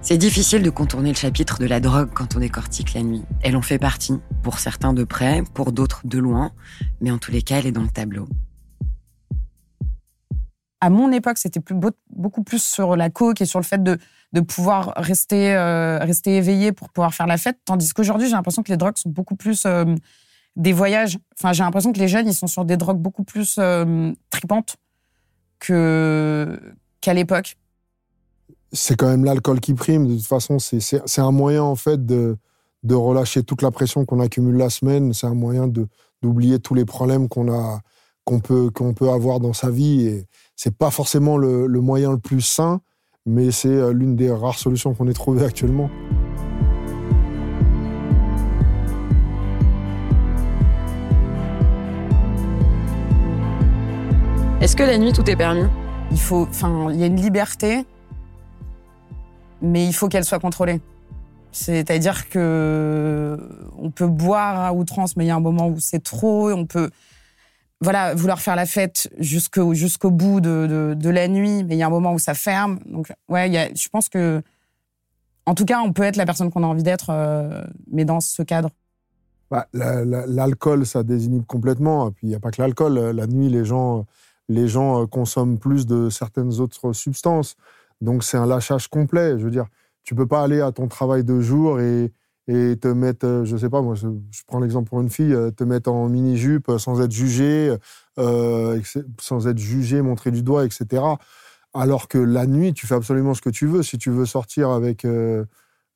C'est 0.03 0.19
difficile 0.19 0.63
de 0.63 0.69
contourner 0.69 1.09
le 1.09 1.17
chapitre 1.17 1.59
de 1.59 1.65
la 1.65 1.81
drogue 1.81 2.11
quand 2.13 2.37
on 2.37 2.41
décortique 2.41 2.93
la 2.93 3.03
nuit. 3.03 3.23
Elle 3.41 3.57
en 3.57 3.63
fait 3.63 3.79
partie, 3.79 4.21
pour 4.43 4.59
certains 4.59 4.93
de 4.93 5.05
près, 5.05 5.43
pour 5.55 5.73
d'autres 5.73 6.03
de 6.05 6.19
loin, 6.19 6.53
mais 7.01 7.11
en 7.11 7.17
tous 7.17 7.31
les 7.31 7.41
cas, 7.41 7.61
elle 7.61 7.67
est 7.67 7.73
dans 7.73 7.83
le 7.83 7.89
tableau. 7.89 8.29
À 10.83 10.91
mon 10.91 11.11
époque, 11.13 11.39
c'était 11.39 11.61
beaucoup 12.11 12.43
plus 12.43 12.63
sur 12.63 12.95
la 12.95 13.09
coke 13.09 13.41
et 13.41 13.47
sur 13.47 13.59
le 13.59 13.65
fait 13.65 13.83
de, 13.83 13.97
de 14.35 14.41
pouvoir 14.41 14.93
rester, 14.99 15.55
euh, 15.55 15.99
rester 15.99 16.37
éveillé 16.37 16.73
pour 16.73 16.91
pouvoir 16.91 17.15
faire 17.15 17.27
la 17.27 17.39
fête, 17.39 17.57
tandis 17.65 17.95
qu'aujourd'hui, 17.95 18.29
j'ai 18.29 18.35
l'impression 18.35 18.63
que 18.63 18.71
les 18.71 18.77
drogues 18.77 18.99
sont 18.99 19.09
beaucoup 19.09 19.35
plus 19.35 19.65
euh, 19.65 19.87
des 20.57 20.73
voyages. 20.73 21.19
Enfin, 21.39 21.53
j'ai 21.53 21.63
l'impression 21.63 21.93
que 21.93 21.99
les 21.99 22.09
jeunes, 22.09 22.29
ils 22.29 22.35
sont 22.35 22.47
sur 22.47 22.65
des 22.65 22.77
drogues 22.77 23.01
beaucoup 23.01 23.25
plus 23.25 23.57
euh, 23.59 24.13
tripantes 24.31 24.77
qu'à 25.61 27.15
l'époque 27.15 27.57
c'est 28.75 28.97
quand 28.97 29.09
même 29.09 29.25
l'alcool 29.25 29.61
qui 29.61 29.73
prime. 29.75 30.07
De 30.07 30.17
toute 30.17 30.27
façon, 30.27 30.59
c'est 30.59 31.19
un 31.19 31.31
moyen 31.31 31.63
en 31.63 31.77
fait 31.77 32.05
de, 32.05 32.37
de 32.83 32.95
relâcher 32.95 33.43
toute 33.43 33.63
la 33.63 33.71
pression 33.71 34.05
qu'on 34.05 34.21
accumule 34.21 34.57
la 34.57 34.69
semaine. 34.69 35.13
C'est 35.15 35.27
un 35.27 35.35
moyen 35.35 35.69
d'oublier 36.23 36.59
tous 36.59 36.75
les 36.75 36.85
problèmes 36.85 37.29
qu'on 37.29 37.53
a 37.53 37.81
qu'on 38.25 38.41
peut 38.41 38.71
peut 38.71 39.11
avoir 39.11 39.41
dans 39.41 39.53
sa 39.53 39.71
vie. 39.71 40.07
Et 40.07 40.27
c'est 40.57 40.77
pas 40.77 40.91
forcément 40.91 41.37
le, 41.37 41.67
le, 41.67 41.81
moyen 41.81 42.11
le 42.13 42.19
plus 42.19 42.41
sain, 42.41 42.81
mais 43.27 43.51
c'est 43.51 43.69
euh, 43.69 43.93
l'une 43.93 44.17
des 44.17 44.31
rares 44.31 44.59
solutions 44.59 44.95
qu'on 44.95 45.09
ait 45.09 45.13
trouvées 45.13 45.45
actuellement. 45.45 45.91
Est-ce 54.65 54.77
que 54.77 54.83
la 54.83 54.97
nuit 54.97 55.13
tout 55.13 55.29
est 55.29 55.37
permis? 55.37 55.69
Il 56.11 56.19
faut, 56.19 56.47
enfin, 56.49 56.89
il 56.91 56.99
y 56.99 57.03
a 57.03 57.07
une 57.07 57.21
liberté 57.21 57.85
mais 59.61 59.85
il 59.85 59.93
faut 59.93 60.09
qu'elle 60.09 60.25
soit 60.25 60.39
contrôlée. 60.39 60.81
C'est-à-dire 61.53 62.31
que 62.31 63.39
on 63.77 63.91
peut 63.91 64.07
boire 64.07 64.59
à 64.59 64.73
outrance, 64.73 65.17
mais 65.17 65.27
il 65.27 65.29
y 65.29 65.31
a 65.31 65.37
un 65.37 65.41
moment 65.41 65.69
où 65.69 65.79
c'est 65.81 66.03
trop. 66.03 66.51
On 66.51 66.65
peut, 66.65 66.89
voilà, 67.83 68.15
vouloir 68.15 68.41
faire 68.41 68.57
la 68.57 68.65
fête 68.65 69.11
jusqu'au 69.19 69.75
jusqu'au 69.75 70.11
bout 70.11 70.41
de, 70.41 70.95
de, 70.97 71.11
la 71.11 71.29
nuit, 71.29 71.63
mais 71.63 71.75
il 71.75 71.79
y 71.79 71.83
a 71.83 71.87
un 71.87 71.91
moment 71.91 72.15
où 72.15 72.19
ça 72.19 72.33
ferme. 72.33 72.79
Donc, 72.87 73.13
ouais, 73.29 73.51
y 73.51 73.59
a, 73.59 73.69
je 73.75 73.89
pense 73.91 74.09
que, 74.09 74.41
en 75.45 75.55
tout 75.55 75.67
cas, 75.67 75.83
on 75.83 75.93
peut 75.93 76.05
être 76.05 76.17
la 76.17 76.25
personne 76.25 76.51
qu'on 76.51 76.63
a 76.63 76.67
envie 76.67 76.83
d'être, 76.83 77.11
euh, 77.11 77.63
mais 77.93 78.07
dans 78.07 78.21
ce 78.21 78.43
cadre. 78.43 78.71
Bah, 79.51 79.69
l'alcool, 79.75 80.87
ça 80.87 81.03
désinhibe 81.03 81.45
complètement. 81.45 82.09
Et 82.09 82.13
puis, 82.13 82.29
il 82.29 82.31
n'y 82.31 82.35
a 82.35 82.41
pas 82.41 82.51
que 82.51 82.63
l'alcool. 82.63 82.99
La 82.99 83.27
nuit, 83.27 83.51
les 83.51 83.67
gens, 83.67 84.07
les 84.49 84.69
gens 84.69 85.03
euh, 85.03 85.07
consomment 85.07 85.59
plus 85.59 85.87
de 85.87 86.11
certaines 86.11 86.61
autres 86.61 86.93
substances. 86.93 87.57
Donc 88.01 88.25
c'est 88.25 88.37
un 88.37 88.47
lâchage 88.47 88.89
complet. 88.89 89.39
Je 89.39 89.45
veux 89.45 89.51
dire, 89.51 89.67
tu 90.05 90.15
peux 90.15 90.27
pas 90.27 90.43
aller 90.43 90.61
à 90.61 90.73
ton 90.73 90.89
travail 90.89 91.25
de 91.25 91.41
jour 91.41 91.81
et, 91.81 92.13
et 92.47 92.77
te 92.77 92.89
mettre, 92.89 93.27
euh, 93.27 93.45
je 93.45 93.57
sais 93.57 93.71
pas, 93.71 93.81
moi, 93.81 93.95
je, 93.95 94.07
prends 94.47 94.61
l'exemple 94.61 94.89
pour 94.89 95.01
une 95.01 95.11
fille, 95.11 95.33
euh, 95.33 95.51
te 95.51 95.65
mettre 95.65 95.91
en 95.91 96.09
mini-jupe 96.09 96.71
sans 96.79 97.01
être 97.01 97.13
jugé, 97.13 97.75
sans 98.17 99.49
être 99.49 99.59
jugé, 99.59 100.03
montré 100.03 100.31
du 100.31 100.43
doigt, 100.43 100.65
etc. 100.65 101.03
Alors 101.73 102.07
que 102.07 102.19
la 102.19 102.47
nuit, 102.47 102.73
tu 102.73 102.87
fais 102.87 102.95
absolument 102.95 103.35
ce 103.35 103.41
que 103.41 103.51
tu 103.51 103.67
veux. 103.67 103.83
Si 103.83 103.99
tu 103.99 104.11
veux 104.11 104.27
sortir 104.27 104.71
avec, 104.71 105.05
euh, 105.05 105.45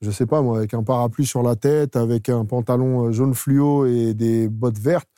je 0.00 0.10
sais 0.10 0.26
pas 0.26 0.42
moi, 0.42 0.58
avec 0.58 0.74
un 0.74 0.82
parapluie 0.82 1.26
sur 1.26 1.42
la 1.42 1.54
tête, 1.54 1.96
avec 1.96 2.28
un 2.28 2.44
pantalon 2.44 3.12
jaune 3.12 3.34
fluo 3.34 3.86
et 3.86 4.12
des 4.12 4.48
bottes 4.48 4.78
vertes, 4.78 5.08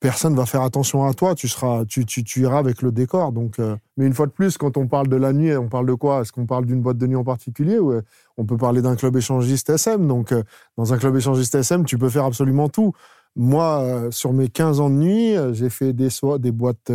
personne 0.00 0.34
va 0.36 0.46
faire 0.46 0.62
attention 0.62 1.04
à 1.04 1.14
toi. 1.14 1.34
Tu 1.34 1.48
seras, 1.48 1.84
tu, 1.84 2.04
tu, 2.04 2.40
iras 2.40 2.58
avec 2.58 2.82
le 2.82 2.92
décor. 2.92 3.32
Donc, 3.32 3.58
euh, 3.58 3.76
mais 3.96 4.06
une 4.06 4.14
fois 4.14 4.26
de 4.26 4.32
plus, 4.32 4.56
quand 4.56 4.76
on 4.76 4.86
parle 4.86 5.08
de 5.08 5.16
la 5.16 5.32
nuit, 5.32 5.56
on 5.56 5.68
parle 5.68 5.86
de 5.86 5.94
quoi? 5.94 6.20
Est-ce 6.20 6.32
qu'on 6.32 6.46
parle 6.46 6.66
d'une 6.66 6.80
boîte 6.80 6.98
de 6.98 7.06
nuit 7.06 7.16
en 7.16 7.24
particulier 7.24 7.76
euh, 7.76 8.02
on 8.36 8.44
peut 8.44 8.56
parler 8.56 8.82
d'un 8.82 8.94
club 8.94 9.16
échangiste 9.16 9.70
SM 9.70 10.06
Donc, 10.06 10.32
euh, 10.32 10.42
dans 10.76 10.92
un 10.92 10.98
club 10.98 11.16
échangiste 11.16 11.54
SM, 11.54 11.84
tu 11.84 11.98
peux 11.98 12.08
faire 12.08 12.24
absolument 12.24 12.68
tout. 12.68 12.92
Moi, 13.36 14.08
sur 14.10 14.32
mes 14.32 14.48
15 14.48 14.80
ans 14.80 14.90
de 14.90 14.96
nuit, 14.96 15.34
j'ai 15.52 15.70
fait 15.70 15.92
des, 15.92 16.08
boîtes, 16.50 16.90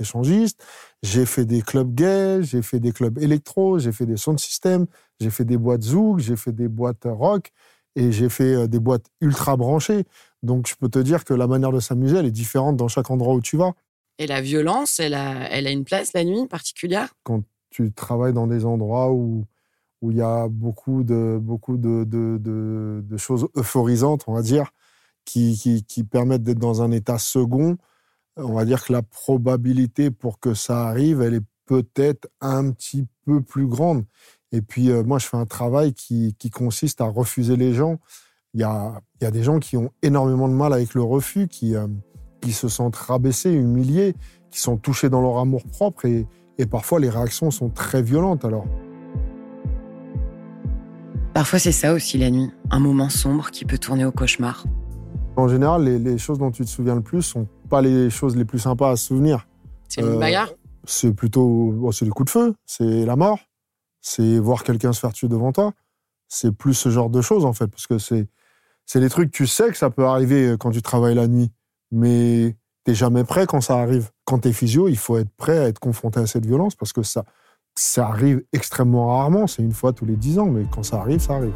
échangistes, 0.00 0.62
j'ai 1.02 1.24
fait 1.24 1.46
des 1.46 1.62
clubs 1.62 1.94
gays, 1.94 2.42
j'ai 2.42 2.60
fait 2.60 2.78
des 2.78 2.92
clubs 2.92 3.18
électro, 3.18 3.78
j'ai 3.78 3.92
fait 3.92 4.04
des 4.04 4.18
sound 4.18 4.38
systems, 4.38 4.86
j'ai 5.18 5.30
fait 5.30 5.44
des 5.44 5.56
boîtes 5.56 5.82
zouk, 5.82 6.18
j'ai 6.18 6.36
fait 6.36 6.52
des 6.52 6.68
boîtes 6.68 7.06
rock 7.06 7.52
et 7.96 8.12
j'ai 8.12 8.28
fait 8.28 8.68
des 8.68 8.80
boîtes 8.80 9.06
ultra 9.22 9.56
branchées. 9.56 10.04
Donc, 10.42 10.66
je 10.68 10.74
peux 10.74 10.88
te 10.88 10.98
dire 10.98 11.24
que 11.24 11.34
la 11.34 11.46
manière 11.46 11.72
de 11.72 11.80
s'amuser, 11.80 12.16
elle 12.16 12.26
est 12.26 12.30
différente 12.30 12.76
dans 12.76 12.88
chaque 12.88 13.10
endroit 13.10 13.34
où 13.34 13.40
tu 13.40 13.56
vas. 13.56 13.72
Et 14.18 14.26
la 14.26 14.40
violence, 14.40 15.00
elle 15.00 15.14
a, 15.14 15.48
elle 15.50 15.66
a 15.66 15.70
une 15.70 15.84
place 15.84 16.12
la 16.12 16.24
nuit 16.24 16.46
particulière? 16.46 17.14
Quand 17.22 17.42
tu 17.70 17.92
travailles 17.92 18.32
dans 18.32 18.46
des 18.46 18.64
endroits 18.64 19.12
où 19.12 19.44
où 20.02 20.10
il 20.10 20.16
y 20.18 20.22
a 20.22 20.48
beaucoup 20.48 21.04
de 21.04 21.38
beaucoup 21.40 21.76
de, 21.76 22.04
de, 22.04 22.36
de, 22.38 23.16
choses 23.16 23.48
euphorisantes, 23.56 24.24
on 24.26 24.34
va 24.34 24.42
dire, 24.42 24.72
qui, 25.24 25.56
qui, 25.56 25.84
qui 25.84 26.04
permettent 26.04 26.42
d'être 26.42 26.58
dans 26.58 26.82
un 26.82 26.90
état 26.90 27.18
second. 27.18 27.78
on 28.36 28.52
va 28.52 28.64
dire 28.64 28.84
que 28.84 28.92
la 28.92 29.02
probabilité 29.02 30.10
pour 30.10 30.40
que 30.40 30.54
ça 30.54 30.88
arrive, 30.88 31.22
elle 31.22 31.34
est 31.34 31.44
peut-être 31.66 32.28
un 32.40 32.70
petit 32.72 33.06
peu 33.24 33.42
plus 33.42 33.66
grande. 33.66 34.04
Et 34.50 34.60
puis, 34.60 34.90
euh, 34.90 35.02
moi, 35.04 35.18
je 35.18 35.26
fais 35.26 35.36
un 35.36 35.46
travail 35.46 35.94
qui, 35.94 36.34
consiste 36.52 37.00
à 37.00 37.06
refuser 37.06 37.56
les 37.56 37.72
gens. 37.72 37.98
Il 38.54 38.60
y 38.60 38.64
a, 38.64 39.00
y 39.20 39.24
a, 39.24 39.30
des 39.30 39.42
gens 39.42 39.58
qui 39.58 39.76
ont 39.76 39.90
énormément 40.02 40.46
de 40.46 40.52
mal 40.52 40.72
avec 40.72 40.94
le 40.94 41.02
refus, 41.02 41.48
qui, 41.48 41.74
euh, 41.74 41.86
qui 42.42 42.52
se 42.52 42.68
sentent 42.68 42.96
rabaissés, 42.96 43.50
humiliés, 43.50 44.14
qui 44.50 44.60
sont 44.60 44.76
touchés 44.76 45.08
dans 45.08 45.22
leur 45.22 45.38
amour 45.38 45.64
propre. 45.64 46.04
Et, 46.04 46.26
et 46.58 46.66
parfois, 46.66 47.00
les 47.00 47.08
réactions 47.08 47.50
sont 47.50 47.70
très 47.70 48.02
violentes. 48.02 48.44
Alors. 48.44 48.66
Parfois, 51.34 51.58
c'est 51.58 51.72
ça 51.72 51.94
aussi 51.94 52.18
la 52.18 52.30
nuit, 52.30 52.50
un 52.70 52.78
moment 52.78 53.08
sombre 53.08 53.50
qui 53.50 53.64
peut 53.64 53.78
tourner 53.78 54.04
au 54.04 54.12
cauchemar. 54.12 54.64
En 55.36 55.48
général, 55.48 55.84
les, 55.84 56.18
choses 56.18 56.38
dont 56.38 56.50
tu 56.50 56.64
te 56.64 56.68
souviens 56.68 56.94
le 56.94 57.00
plus 57.00 57.22
sont 57.22 57.48
pas 57.70 57.80
les 57.80 58.10
choses 58.10 58.36
les 58.36 58.44
plus 58.44 58.58
sympas 58.58 58.90
à 58.90 58.96
se 58.96 59.06
souvenir. 59.06 59.46
C'est 59.88 60.02
une 60.02 60.08
euh, 60.08 60.18
bagarre? 60.18 60.50
C'est 60.84 61.14
plutôt 61.14 61.90
c'est 61.92 62.04
des 62.04 62.10
coups 62.10 62.26
de 62.26 62.30
feu, 62.30 62.54
c'est 62.66 63.06
la 63.06 63.16
mort, 63.16 63.38
c'est 64.00 64.38
voir 64.38 64.64
quelqu'un 64.64 64.92
se 64.92 65.00
faire 65.00 65.12
tuer 65.12 65.28
devant 65.28 65.52
toi. 65.52 65.72
C'est 66.28 66.52
plus 66.52 66.74
ce 66.74 66.90
genre 66.90 67.08
de 67.08 67.22
choses 67.22 67.44
en 67.44 67.52
fait, 67.52 67.68
parce 67.68 67.86
que 67.86 67.98
c'est 67.98 68.28
c'est 68.86 69.00
des 69.00 69.08
trucs 69.08 69.30
tu 69.30 69.46
sais 69.46 69.70
que 69.70 69.76
ça 69.76 69.90
peut 69.90 70.06
arriver 70.06 70.48
euh, 70.48 70.56
quand 70.56 70.70
tu 70.70 70.82
travailles 70.82 71.14
la 71.14 71.28
nuit, 71.28 71.50
mais 71.90 72.56
t'es 72.84 72.94
jamais 72.94 73.24
prêt 73.24 73.46
quand 73.46 73.60
ça 73.60 73.78
arrive. 73.78 74.10
Quand 74.24 74.38
t'es 74.40 74.52
physio, 74.52 74.88
il 74.88 74.98
faut 74.98 75.18
être 75.18 75.30
prêt 75.36 75.58
à 75.58 75.68
être 75.68 75.78
confronté 75.78 76.20
à 76.20 76.26
cette 76.26 76.46
violence 76.46 76.74
parce 76.74 76.92
que 76.92 77.02
ça 77.02 77.24
ça 77.74 78.08
arrive 78.08 78.42
extrêmement 78.52 79.16
rarement. 79.16 79.46
C'est 79.46 79.62
une 79.62 79.72
fois 79.72 79.92
tous 79.92 80.04
les 80.04 80.16
dix 80.16 80.38
ans, 80.38 80.46
mais 80.46 80.64
quand 80.70 80.82
ça 80.82 80.98
arrive, 80.98 81.20
ça 81.20 81.34
arrive. 81.34 81.54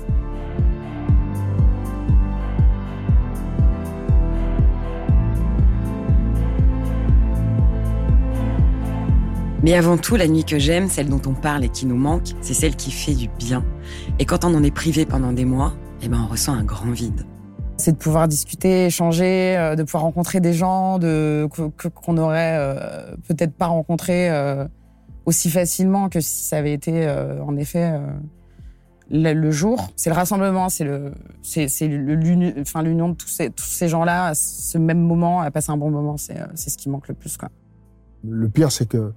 Mais 9.63 9.75
avant 9.75 9.99
tout, 9.99 10.15
la 10.15 10.29
nuit 10.29 10.45
que 10.45 10.61
j'aime, 10.61 10.89
celle 10.89 11.09
dont 11.09 11.21
on 11.27 11.35
parle 11.35 11.65
et 11.65 11.69
qui 11.69 11.87
nous 11.87 11.97
manque, 11.97 12.29
c'est 12.41 12.55
celle 12.55 12.77
qui 12.77 12.93
fait 12.93 13.15
du 13.15 13.29
bien. 13.29 13.65
Et 14.21 14.25
quand 14.25 14.45
on 14.45 14.55
en 14.55 14.63
est 14.63 14.71
privé 14.71 15.05
pendant 15.07 15.33
des 15.33 15.45
mois, 15.45 15.75
eh 16.07 16.09
ben 16.09 16.21
on 16.25 16.31
ressent 16.31 16.55
un 16.55 16.63
grand 16.63 16.93
vide. 16.93 17.27
C'est 17.79 17.91
de 17.91 17.97
pouvoir 17.97 18.29
discuter, 18.29 18.87
échanger, 18.87 19.57
euh, 19.57 19.75
de 19.75 19.83
pouvoir 19.83 20.05
rencontrer 20.05 20.41
des 20.41 20.53
gens 20.53 21.01
de, 21.01 21.49
qu'on 21.95 22.17
aurait 22.17 22.57
euh, 22.59 23.17
peut-être 23.27 23.55
pas 23.55 23.67
rencontré 23.67 24.31
euh, 24.31 24.67
aussi 25.25 25.51
facilement 25.51 26.09
que 26.09 26.21
si 26.21 26.45
ça 26.45 26.59
avait 26.59 26.73
été 26.73 27.11
en 27.45 27.57
effet 27.57 28.01
le, 29.11 29.51
jour. 29.51 29.91
C'est 29.97 30.11
le 30.11 30.15
rassemblement, 30.15 30.69
c'est 30.69 30.85
le, 30.85 31.13
c'est, 31.43 31.67
c'est 31.67 31.89
l'union, 31.89 32.55
enfin 32.61 32.83
l'union 32.83 33.09
de 33.09 33.15
tous 33.15 33.29
ces, 33.29 33.51
tous 33.51 33.67
ces 33.67 33.89
gens-là 33.89 34.27
à 34.27 34.35
ce 34.37 34.79
même 34.79 35.01
moment, 35.01 35.41
à 35.41 35.51
passer 35.51 35.73
un 35.73 35.77
bon 35.77 35.91
moment. 35.91 36.17
C'est, 36.17 36.39
c'est 36.55 36.71
ce 36.71 36.79
qui 36.79 36.89
manque 36.89 37.09
le 37.09 37.15
plus, 37.15 37.37
quoi. 37.37 37.49
Le 38.23 38.49
pire, 38.49 38.71
c'est 38.71 38.89
que 38.89 39.13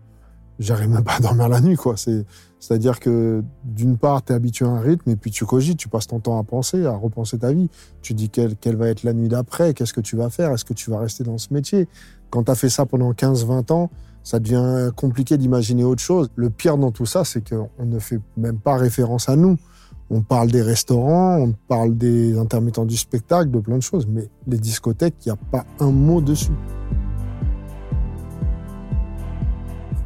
j'arrive 0.59 0.89
même 0.89 1.03
pas 1.03 1.15
à 1.15 1.19
dormir 1.19 1.49
la 1.49 1.61
nuit, 1.61 1.75
quoi. 1.75 1.95
C'est, 1.97 2.25
c'est-à-dire 2.59 2.99
que 2.99 3.43
d'une 3.63 3.97
part, 3.97 4.23
tu 4.23 4.33
es 4.33 4.35
habitué 4.35 4.65
à 4.65 4.69
un 4.69 4.79
rythme 4.79 5.09
et 5.09 5.15
puis 5.15 5.31
tu 5.31 5.45
cogites, 5.45 5.77
tu 5.77 5.87
passes 5.87 6.07
ton 6.07 6.19
temps 6.19 6.37
à 6.37 6.43
penser, 6.43 6.85
à 6.85 6.95
repenser 6.95 7.39
ta 7.39 7.53
vie. 7.53 7.69
Tu 8.01 8.13
dis 8.13 8.29
quelle, 8.29 8.55
quelle 8.57 8.75
va 8.75 8.89
être 8.89 9.03
la 9.03 9.13
nuit 9.13 9.29
d'après, 9.29 9.73
qu'est-ce 9.73 9.93
que 9.93 10.01
tu 10.01 10.15
vas 10.17 10.29
faire, 10.29 10.51
est-ce 10.51 10.65
que 10.65 10.73
tu 10.73 10.91
vas 10.91 10.99
rester 10.99 11.23
dans 11.23 11.37
ce 11.37 11.53
métier? 11.53 11.87
Quand 12.29 12.43
tu 12.43 12.51
as 12.51 12.55
fait 12.55 12.69
ça 12.69 12.85
pendant 12.85 13.11
15-20 13.13 13.71
ans, 13.71 13.89
ça 14.23 14.39
devient 14.39 14.91
compliqué 14.95 15.37
d'imaginer 15.37 15.83
autre 15.83 16.01
chose. 16.01 16.29
Le 16.35 16.49
pire 16.49 16.77
dans 16.77 16.91
tout 16.91 17.05
ça, 17.05 17.23
c'est 17.23 17.47
qu'on 17.47 17.69
ne 17.85 17.99
fait 17.99 18.19
même 18.37 18.59
pas 18.59 18.75
référence 18.75 19.29
à 19.29 19.35
nous. 19.35 19.57
On 20.11 20.21
parle 20.21 20.49
des 20.51 20.61
restaurants, 20.61 21.37
on 21.39 21.53
parle 21.67 21.95
des 21.97 22.37
intermittents 22.37 22.85
du 22.85 22.97
spectacle, 22.97 23.51
de 23.51 23.59
plein 23.59 23.77
de 23.77 23.83
choses, 23.83 24.07
mais 24.07 24.27
les 24.47 24.57
discothèques, 24.57 25.15
il 25.25 25.29
n'y 25.29 25.33
a 25.33 25.37
pas 25.51 25.65
un 25.79 25.91
mot 25.91 26.19
dessus. 26.19 26.51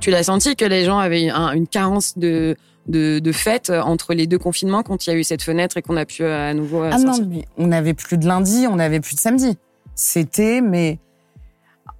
Tu 0.03 0.11
l'as 0.11 0.23
senti 0.23 0.57
que 0.57 0.65
les 0.65 0.83
gens 0.83 0.97
avaient 0.97 1.29
une 1.29 1.65
carence 1.65 2.17
de, 2.17 2.57
de, 2.87 3.31
fêtes 3.31 3.69
entre 3.69 4.13
les 4.13 4.27
deux 4.27 4.37
confinements 4.37 4.83
quand 4.83 5.07
il 5.07 5.11
y 5.11 5.13
a 5.13 5.15
eu 5.15 5.23
cette 5.23 5.41
fenêtre 5.41 5.77
et 5.77 5.81
qu'on 5.81 5.95
a 5.95 6.05
pu 6.05 6.23
euh, 6.23 6.49
à 6.49 6.53
nouveau. 6.53 6.83
Euh, 6.83 6.89
ah 6.91 6.97
non, 6.97 7.25
mais 7.25 7.45
on 7.57 7.67
n'avait 7.67 7.93
plus 7.93 8.17
de 8.17 8.27
lundi, 8.27 8.67
on 8.69 8.75
n'avait 8.75 8.99
plus 8.99 9.15
de 9.15 9.21
samedi. 9.21 9.57
C'était, 9.95 10.59
mais 10.59 10.99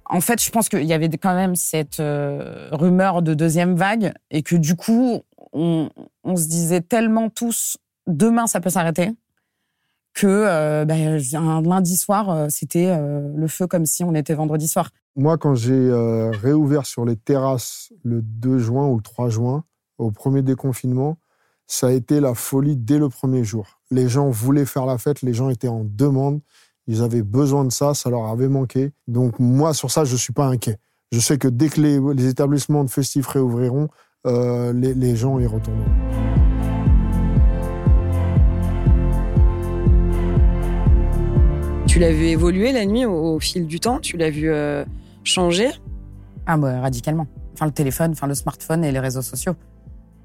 en 0.04 0.20
fait, 0.20 0.42
je 0.42 0.50
pense 0.50 0.68
qu'il 0.68 0.84
y 0.84 0.92
avait 0.92 1.08
quand 1.08 1.34
même 1.34 1.56
cette 1.56 1.98
euh, 1.98 2.68
rumeur 2.72 3.22
de 3.22 3.32
deuxième 3.32 3.74
vague 3.74 4.12
et 4.30 4.42
que 4.42 4.56
du 4.56 4.76
coup, 4.76 5.22
on, 5.54 5.88
se 6.26 6.46
disait 6.46 6.82
tellement 6.82 7.30
tous 7.30 7.78
demain 8.06 8.46
ça 8.46 8.60
peut 8.60 8.68
s'arrêter 8.68 9.12
que 10.14 10.84
ben, 10.84 11.20
un 11.34 11.62
lundi 11.62 11.96
soir 11.96 12.46
c'était 12.48 12.96
le 12.98 13.46
feu 13.48 13.66
comme 13.66 13.84
si 13.84 14.04
on 14.04 14.14
était 14.14 14.34
vendredi 14.34 14.68
soir. 14.68 14.90
Moi, 15.16 15.38
quand 15.38 15.54
j'ai 15.54 15.72
euh, 15.72 16.30
réouvert 16.32 16.86
sur 16.86 17.04
les 17.04 17.14
terrasses 17.14 17.92
le 18.02 18.20
2 18.20 18.58
juin 18.58 18.88
ou 18.88 18.96
le 18.96 19.02
3 19.02 19.28
juin, 19.28 19.64
au 19.98 20.10
premier 20.10 20.42
déconfinement, 20.42 21.18
ça 21.68 21.86
a 21.86 21.92
été 21.92 22.18
la 22.18 22.34
folie 22.34 22.76
dès 22.76 22.98
le 22.98 23.08
premier 23.08 23.44
jour. 23.44 23.80
Les 23.92 24.08
gens 24.08 24.28
voulaient 24.28 24.64
faire 24.64 24.86
la 24.86 24.98
fête, 24.98 25.22
les 25.22 25.32
gens 25.32 25.50
étaient 25.50 25.68
en 25.68 25.84
demande, 25.84 26.40
ils 26.88 27.00
avaient 27.00 27.22
besoin 27.22 27.64
de 27.64 27.70
ça, 27.70 27.94
ça 27.94 28.10
leur 28.10 28.26
avait 28.26 28.48
manqué. 28.48 28.90
Donc 29.06 29.38
moi, 29.38 29.72
sur 29.72 29.92
ça, 29.92 30.04
je 30.04 30.14
ne 30.14 30.18
suis 30.18 30.32
pas 30.32 30.46
inquiet. 30.46 30.78
Je 31.12 31.20
sais 31.20 31.38
que 31.38 31.46
dès 31.46 31.68
que 31.68 31.80
les, 31.80 32.26
établissements 32.26 32.82
de 32.82 32.90
festifs 32.90 33.28
réouvriront, 33.28 33.88
euh, 34.26 34.72
les, 34.72 35.14
gens 35.14 35.38
y 35.38 35.46
retourneront. 35.46 36.43
Tu 41.94 42.00
l'as 42.00 42.10
vu 42.10 42.24
évoluer 42.24 42.72
la 42.72 42.86
nuit 42.86 43.04
au, 43.04 43.38
fil 43.38 43.68
du 43.68 43.78
temps 43.78 44.00
Tu 44.00 44.16
l'as 44.16 44.28
vu 44.28 44.50
euh, 44.50 44.84
changer? 45.22 45.70
Ah, 46.44 46.56
bah, 46.56 46.80
radicalement. 46.80 47.28
Enfin, 47.52 47.66
le 47.66 47.70
téléphone, 47.70 48.10
enfin, 48.10 48.26
le 48.26 48.34
smartphone 48.34 48.84
et 48.84 48.90
les 48.90 48.98
réseaux 48.98 49.22
sociaux. 49.22 49.54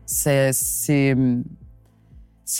Ça 0.07 0.49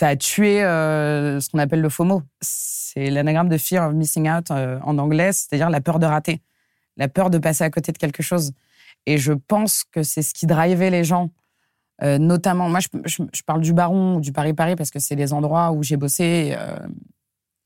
a 0.02 0.14
tué 0.14 0.62
euh, 0.62 1.40
ce 1.40 1.50
qu'on 1.50 1.58
appelle 1.58 1.80
le 1.80 1.88
FOMO. 1.88 2.22
C'est 2.40 3.10
l'anagramme 3.10 3.48
de 3.48 3.58
Fear 3.58 3.88
of 3.88 3.94
Missing 3.96 4.30
Out 4.30 4.52
euh, 4.52 4.78
en 4.84 4.96
anglais, 4.98 5.32
c'est-à-dire 5.32 5.70
la 5.70 5.80
peur 5.80 5.98
de 5.98 6.06
rater, 6.06 6.40
la 6.96 7.08
peur 7.08 7.30
de 7.30 7.38
passer 7.38 7.64
à 7.64 7.70
côté 7.70 7.90
de 7.90 7.98
quelque 7.98 8.22
chose. 8.22 8.52
Et 9.06 9.18
je 9.18 9.32
pense 9.32 9.82
que 9.82 10.04
c'est 10.04 10.22
ce 10.22 10.32
qui 10.34 10.46
drivait 10.46 10.90
les 10.90 11.02
gens, 11.02 11.30
notamment. 12.00 12.68
Moi, 12.68 12.78
je, 12.78 12.86
je, 13.06 13.42
parle 13.42 13.60
du 13.60 13.72
Baron 13.72 14.18
ou 14.18 14.20
du 14.20 14.30
Paris-Paris 14.30 14.76
parce 14.76 14.92
que 14.92 15.00
c'est 15.00 15.16
les 15.16 15.32
endroits 15.32 15.72
où 15.72 15.82
j'ai 15.82 15.96
bossé 15.96 16.56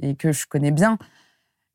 et 0.02 0.14
que 0.14 0.32
je 0.32 0.46
connais 0.46 0.70
bien. 0.70 0.96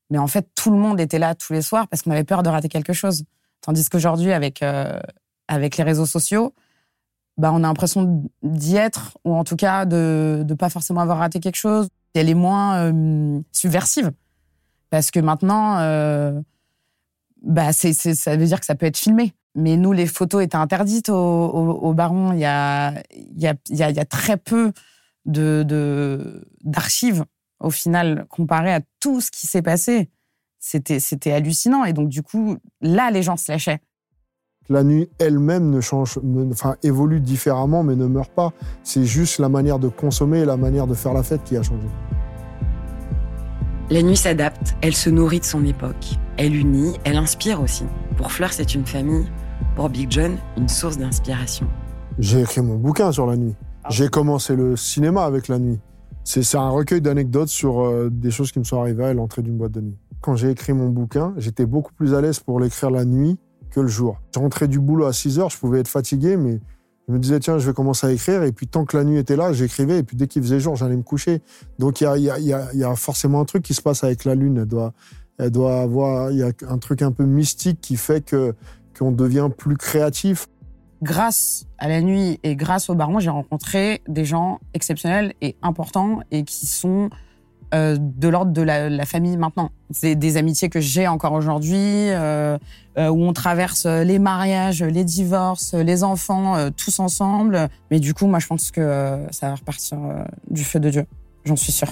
Mais 0.09 0.17
en 0.17 0.27
fait, 0.27 0.47
tout 0.55 0.71
le 0.71 0.77
monde 0.77 0.99
était 0.99 1.19
là 1.19 1.35
tous 1.35 1.53
les 1.53 1.61
soirs 1.61 1.87
parce 1.87 2.01
qu'on 2.01 2.11
avait 2.11 2.23
peur 2.23 2.43
de 2.43 2.49
rater 2.49 2.69
quelque 2.69 2.93
chose. 2.93 3.23
Tandis 3.61 3.87
qu'aujourd'hui, 3.89 4.31
avec, 4.31 4.61
euh, 4.61 4.99
avec 5.47 5.77
les 5.77 5.83
réseaux 5.83 6.05
sociaux, 6.05 6.53
bah, 7.37 7.51
on 7.53 7.57
a 7.57 7.67
l'impression 7.67 8.23
d'y 8.43 8.75
être, 8.75 9.17
ou 9.23 9.35
en 9.35 9.43
tout 9.43 9.55
cas 9.55 9.85
de 9.85 10.43
ne 10.47 10.53
pas 10.55 10.69
forcément 10.69 11.01
avoir 11.01 11.19
raté 11.19 11.39
quelque 11.39 11.55
chose. 11.55 11.89
Elle 12.13 12.29
est 12.29 12.33
moins 12.33 12.91
euh, 12.91 13.39
subversive. 13.51 14.11
Parce 14.89 15.11
que 15.11 15.19
maintenant, 15.19 15.77
euh, 15.79 16.39
bah, 17.43 17.71
ça 17.71 18.35
veut 18.35 18.45
dire 18.45 18.59
que 18.59 18.65
ça 18.65 18.75
peut 18.75 18.87
être 18.87 18.97
filmé. 18.97 19.33
Mais 19.55 19.77
nous, 19.77 19.91
les 19.93 20.05
photos 20.05 20.43
étaient 20.43 20.55
interdites 20.55 21.09
au, 21.09 21.15
au, 21.15 21.93
Baron. 21.93 22.33
Il 22.33 22.39
y 22.39 22.45
a, 22.45 22.93
y, 23.35 23.47
a, 23.47 23.55
il 23.69 23.77
y 23.77 23.83
a 23.83 24.05
très 24.05 24.37
peu 24.37 24.71
de, 25.25 26.43
d'archives 26.63 27.25
au 27.59 27.69
final, 27.69 28.25
comparé 28.29 28.73
à 28.73 28.81
tout 28.99 29.21
ce 29.21 29.31
qui 29.31 29.47
s'est 29.47 29.61
passé, 29.61 30.09
c'était, 30.59 30.99
c'était 30.99 31.31
hallucinant. 31.31 31.85
Et 31.85 31.93
donc, 31.93 32.09
du 32.09 32.21
coup, 32.21 32.57
là, 32.81 33.11
les 33.11 33.23
gens 33.23 33.37
se 33.37 33.51
lâchaient. 33.51 33.79
La 34.69 34.83
nuit 34.83 35.09
elle-même 35.17 35.71
ne 35.71 35.81
change, 35.81 36.19
enfin, 36.51 36.75
évolue 36.83 37.21
différemment, 37.21 37.81
mais 37.81 37.95
ne 37.95 38.05
meurt 38.05 38.31
pas. 38.31 38.53
C'est 38.83 39.03
juste 39.03 39.39
la 39.39 39.49
manière 39.49 39.79
de 39.79 39.87
consommer 39.87 40.39
et 40.39 40.45
la 40.45 40.57
manière 40.57 40.85
de 40.85 40.93
faire 40.93 41.13
la 41.13 41.23
fête 41.23 41.43
qui 41.43 41.57
a 41.57 41.63
changé. 41.63 41.87
La 43.89 44.03
nuit 44.03 44.17
s'adapte, 44.17 44.75
elle 44.81 44.93
se 44.93 45.09
nourrit 45.09 45.39
de 45.39 45.45
son 45.45 45.65
époque. 45.65 46.19
Elle 46.37 46.55
unit, 46.55 46.93
elle 47.03 47.17
inspire 47.17 47.59
aussi. 47.61 47.85
Pour 48.15 48.31
Fleur, 48.31 48.53
c'est 48.53 48.75
une 48.75 48.85
famille. 48.85 49.25
Pour 49.75 49.89
Big 49.89 50.11
John, 50.11 50.37
une 50.57 50.69
source 50.69 50.97
d'inspiration. 50.97 51.67
J'ai 52.19 52.41
écrit 52.41 52.61
mon 52.61 52.75
bouquin 52.75 53.11
sur 53.11 53.25
la 53.25 53.35
nuit. 53.35 53.55
J'ai 53.89 54.07
commencé 54.07 54.55
le 54.55 54.75
cinéma 54.75 55.23
avec 55.23 55.47
la 55.47 55.57
nuit. 55.57 55.79
C'est 56.31 56.57
un 56.57 56.69
recueil 56.69 57.01
d'anecdotes 57.01 57.49
sur 57.49 57.81
euh, 57.81 58.11
des 58.11 58.29
choses 58.29 58.51
qui 58.51 58.59
me 58.59 58.63
sont 58.63 58.79
arrivées 58.79 59.05
à 59.05 59.13
l'entrée 59.15 59.41
d'une 59.41 59.57
boîte 59.57 59.71
de 59.71 59.81
nuit. 59.81 59.97
Quand 60.21 60.35
j'ai 60.35 60.51
écrit 60.51 60.73
mon 60.73 60.89
bouquin, 60.89 61.33
j'étais 61.37 61.65
beaucoup 61.65 61.91
plus 61.91 62.13
à 62.13 62.21
l'aise 62.21 62.39
pour 62.39 62.59
l'écrire 62.59 62.91
la 62.91 63.03
nuit 63.03 63.39
que 63.71 63.79
le 63.79 63.87
jour. 63.87 64.21
Je 64.35 64.39
rentrais 64.39 64.67
du 64.67 64.79
boulot 64.79 65.05
à 65.05 65.13
6 65.13 65.39
heures, 65.39 65.49
je 65.49 65.57
pouvais 65.57 65.79
être 65.79 65.87
fatigué, 65.87 66.37
mais 66.37 66.59
je 67.07 67.13
me 67.13 67.17
disais, 67.17 67.39
tiens, 67.39 67.57
je 67.57 67.65
vais 67.65 67.73
commencer 67.73 68.05
à 68.05 68.11
écrire. 68.11 68.43
Et 68.43 68.51
puis, 68.51 68.67
tant 68.67 68.85
que 68.85 68.95
la 68.95 69.05
nuit 69.05 69.17
était 69.17 69.35
là, 69.35 69.53
j'écrivais. 69.53 69.97
Et 69.97 70.03
puis, 70.03 70.17
dès 70.17 70.27
qu'il 70.27 70.43
faisait 70.43 70.59
jour, 70.59 70.75
j'allais 70.75 70.97
me 70.97 71.01
coucher. 71.01 71.41
Donc, 71.79 71.99
il 71.99 72.03
y 72.03 72.29
a, 72.29 72.37
y, 72.37 72.83
a, 72.83 72.95
forcément 72.95 73.41
un 73.41 73.45
truc 73.45 73.63
qui 73.63 73.73
se 73.73 73.81
passe 73.81 74.03
avec 74.03 74.23
la 74.23 74.35
lune. 74.35 74.59
Elle 74.59 74.67
doit, 74.67 74.93
elle 75.39 75.49
doit 75.49 75.81
avoir, 75.81 76.29
il 76.29 76.37
y 76.37 76.43
a 76.43 76.51
un 76.67 76.77
truc 76.77 77.01
un 77.01 77.11
peu 77.11 77.25
mystique 77.25 77.81
qui 77.81 77.95
fait 77.95 78.23
qu'on 78.95 79.11
devient 79.11 79.49
plus 79.57 79.77
créatif 79.77 80.47
grâce 81.01 81.65
à 81.77 81.87
la 81.87 82.01
nuit 82.01 82.39
et 82.43 82.55
grâce 82.55 82.89
au 82.89 82.95
baron, 82.95 83.19
j'ai 83.19 83.29
rencontré 83.29 84.01
des 84.07 84.25
gens 84.25 84.59
exceptionnels 84.73 85.33
et 85.41 85.55
importants 85.61 86.19
et 86.31 86.43
qui 86.43 86.65
sont 86.65 87.09
euh, 87.73 87.97
de 87.99 88.27
l'ordre 88.27 88.51
de 88.51 88.63
la, 88.63 89.05
famille 89.05 89.37
maintenant. 89.37 89.71
C'est 89.91 90.15
des 90.15 90.37
amitiés 90.37 90.69
que 90.69 90.79
j'ai 90.79 91.07
encore 91.07 91.33
aujourd'hui, 91.33 91.77
euh, 91.77 92.57
euh, 92.97 93.09
où 93.09 93.23
on 93.23 93.33
traverse 93.33 93.85
les 93.85 94.17
mariages, 94.17 94.81
les 94.81 95.03
divorces, 95.03 95.73
les 95.75 96.03
enfants, 96.03 96.71
tous 96.71 96.99
ensemble. 96.99 97.69
Mais 97.91 97.99
du 97.99 98.13
coup, 98.13 98.25
moi, 98.25 98.39
je 98.39 98.47
pense 98.47 98.71
que 98.71 99.19
ça 99.31 99.49
va 99.49 99.55
repartir 99.55 99.97
du 100.49 100.63
feu 100.63 100.79
de 100.79 100.89
Dieu. 100.89 101.05
J'en 101.45 101.55
suis 101.55 101.71
sûre. 101.71 101.89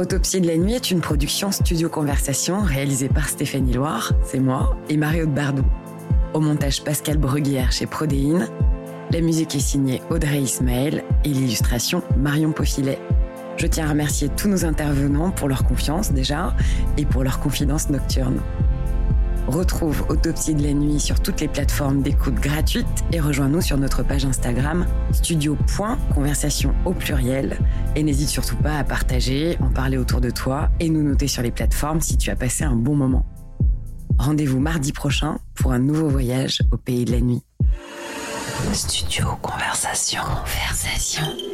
Autopsie 0.00 0.40
de 0.40 0.46
la 0.46 0.56
nuit 0.56 0.72
est 0.72 0.90
une 0.90 1.02
production 1.02 1.52
studio 1.52 1.90
conversation 1.90 2.62
réalisée 2.62 3.10
par 3.10 3.28
Stéphanie 3.28 3.74
Loire, 3.74 4.14
c'est 4.24 4.40
moi, 4.40 4.74
et 4.88 4.96
Mario 4.96 5.26
de 5.26 5.30
Bardou. 5.30 5.62
Au 6.32 6.40
montage 6.40 6.82
Pascal 6.82 7.18
Bruguière 7.18 7.70
chez 7.70 7.84
Prodéine. 7.84 8.48
La 9.10 9.20
musique 9.20 9.54
est 9.54 9.60
signée 9.60 10.00
Audrey 10.08 10.40
Ismaël 10.40 11.04
et 11.22 11.28
l'illustration 11.28 12.02
Marion 12.16 12.52
Paufilet. 12.52 12.98
Je 13.58 13.66
tiens 13.66 13.88
à 13.88 13.90
remercier 13.90 14.30
tous 14.30 14.48
nos 14.48 14.64
intervenants 14.64 15.32
pour 15.32 15.48
leur 15.48 15.64
confiance 15.64 16.12
déjà 16.12 16.56
et 16.96 17.04
pour 17.04 17.22
leur 17.22 17.38
confidence 17.38 17.90
nocturne. 17.90 18.40
Retrouve 19.50 20.04
Autopsie 20.08 20.54
de 20.54 20.62
la 20.62 20.72
nuit 20.72 21.00
sur 21.00 21.18
toutes 21.18 21.40
les 21.40 21.48
plateformes 21.48 22.02
d'écoute 22.02 22.36
gratuites 22.36 22.86
et 23.10 23.18
rejoins-nous 23.18 23.60
sur 23.60 23.76
notre 23.78 24.04
page 24.04 24.24
Instagram 24.24 24.86
studio.conversation 25.10 26.72
au 26.84 26.92
pluriel. 26.92 27.58
Et 27.96 28.04
n'hésite 28.04 28.28
surtout 28.28 28.54
pas 28.54 28.78
à 28.78 28.84
partager, 28.84 29.58
en 29.60 29.68
parler 29.68 29.98
autour 29.98 30.20
de 30.20 30.30
toi 30.30 30.68
et 30.78 30.88
nous 30.88 31.02
noter 31.02 31.26
sur 31.26 31.42
les 31.42 31.50
plateformes 31.50 32.00
si 32.00 32.16
tu 32.16 32.30
as 32.30 32.36
passé 32.36 32.62
un 32.62 32.76
bon 32.76 32.94
moment. 32.94 33.26
Rendez-vous 34.18 34.60
mardi 34.60 34.92
prochain 34.92 35.40
pour 35.56 35.72
un 35.72 35.80
nouveau 35.80 36.08
voyage 36.08 36.62
au 36.70 36.76
pays 36.76 37.04
de 37.04 37.10
la 37.10 37.20
nuit. 37.20 37.42
Studio 38.72 39.30
Conversation. 39.42 40.22
Conversation. 40.22 41.49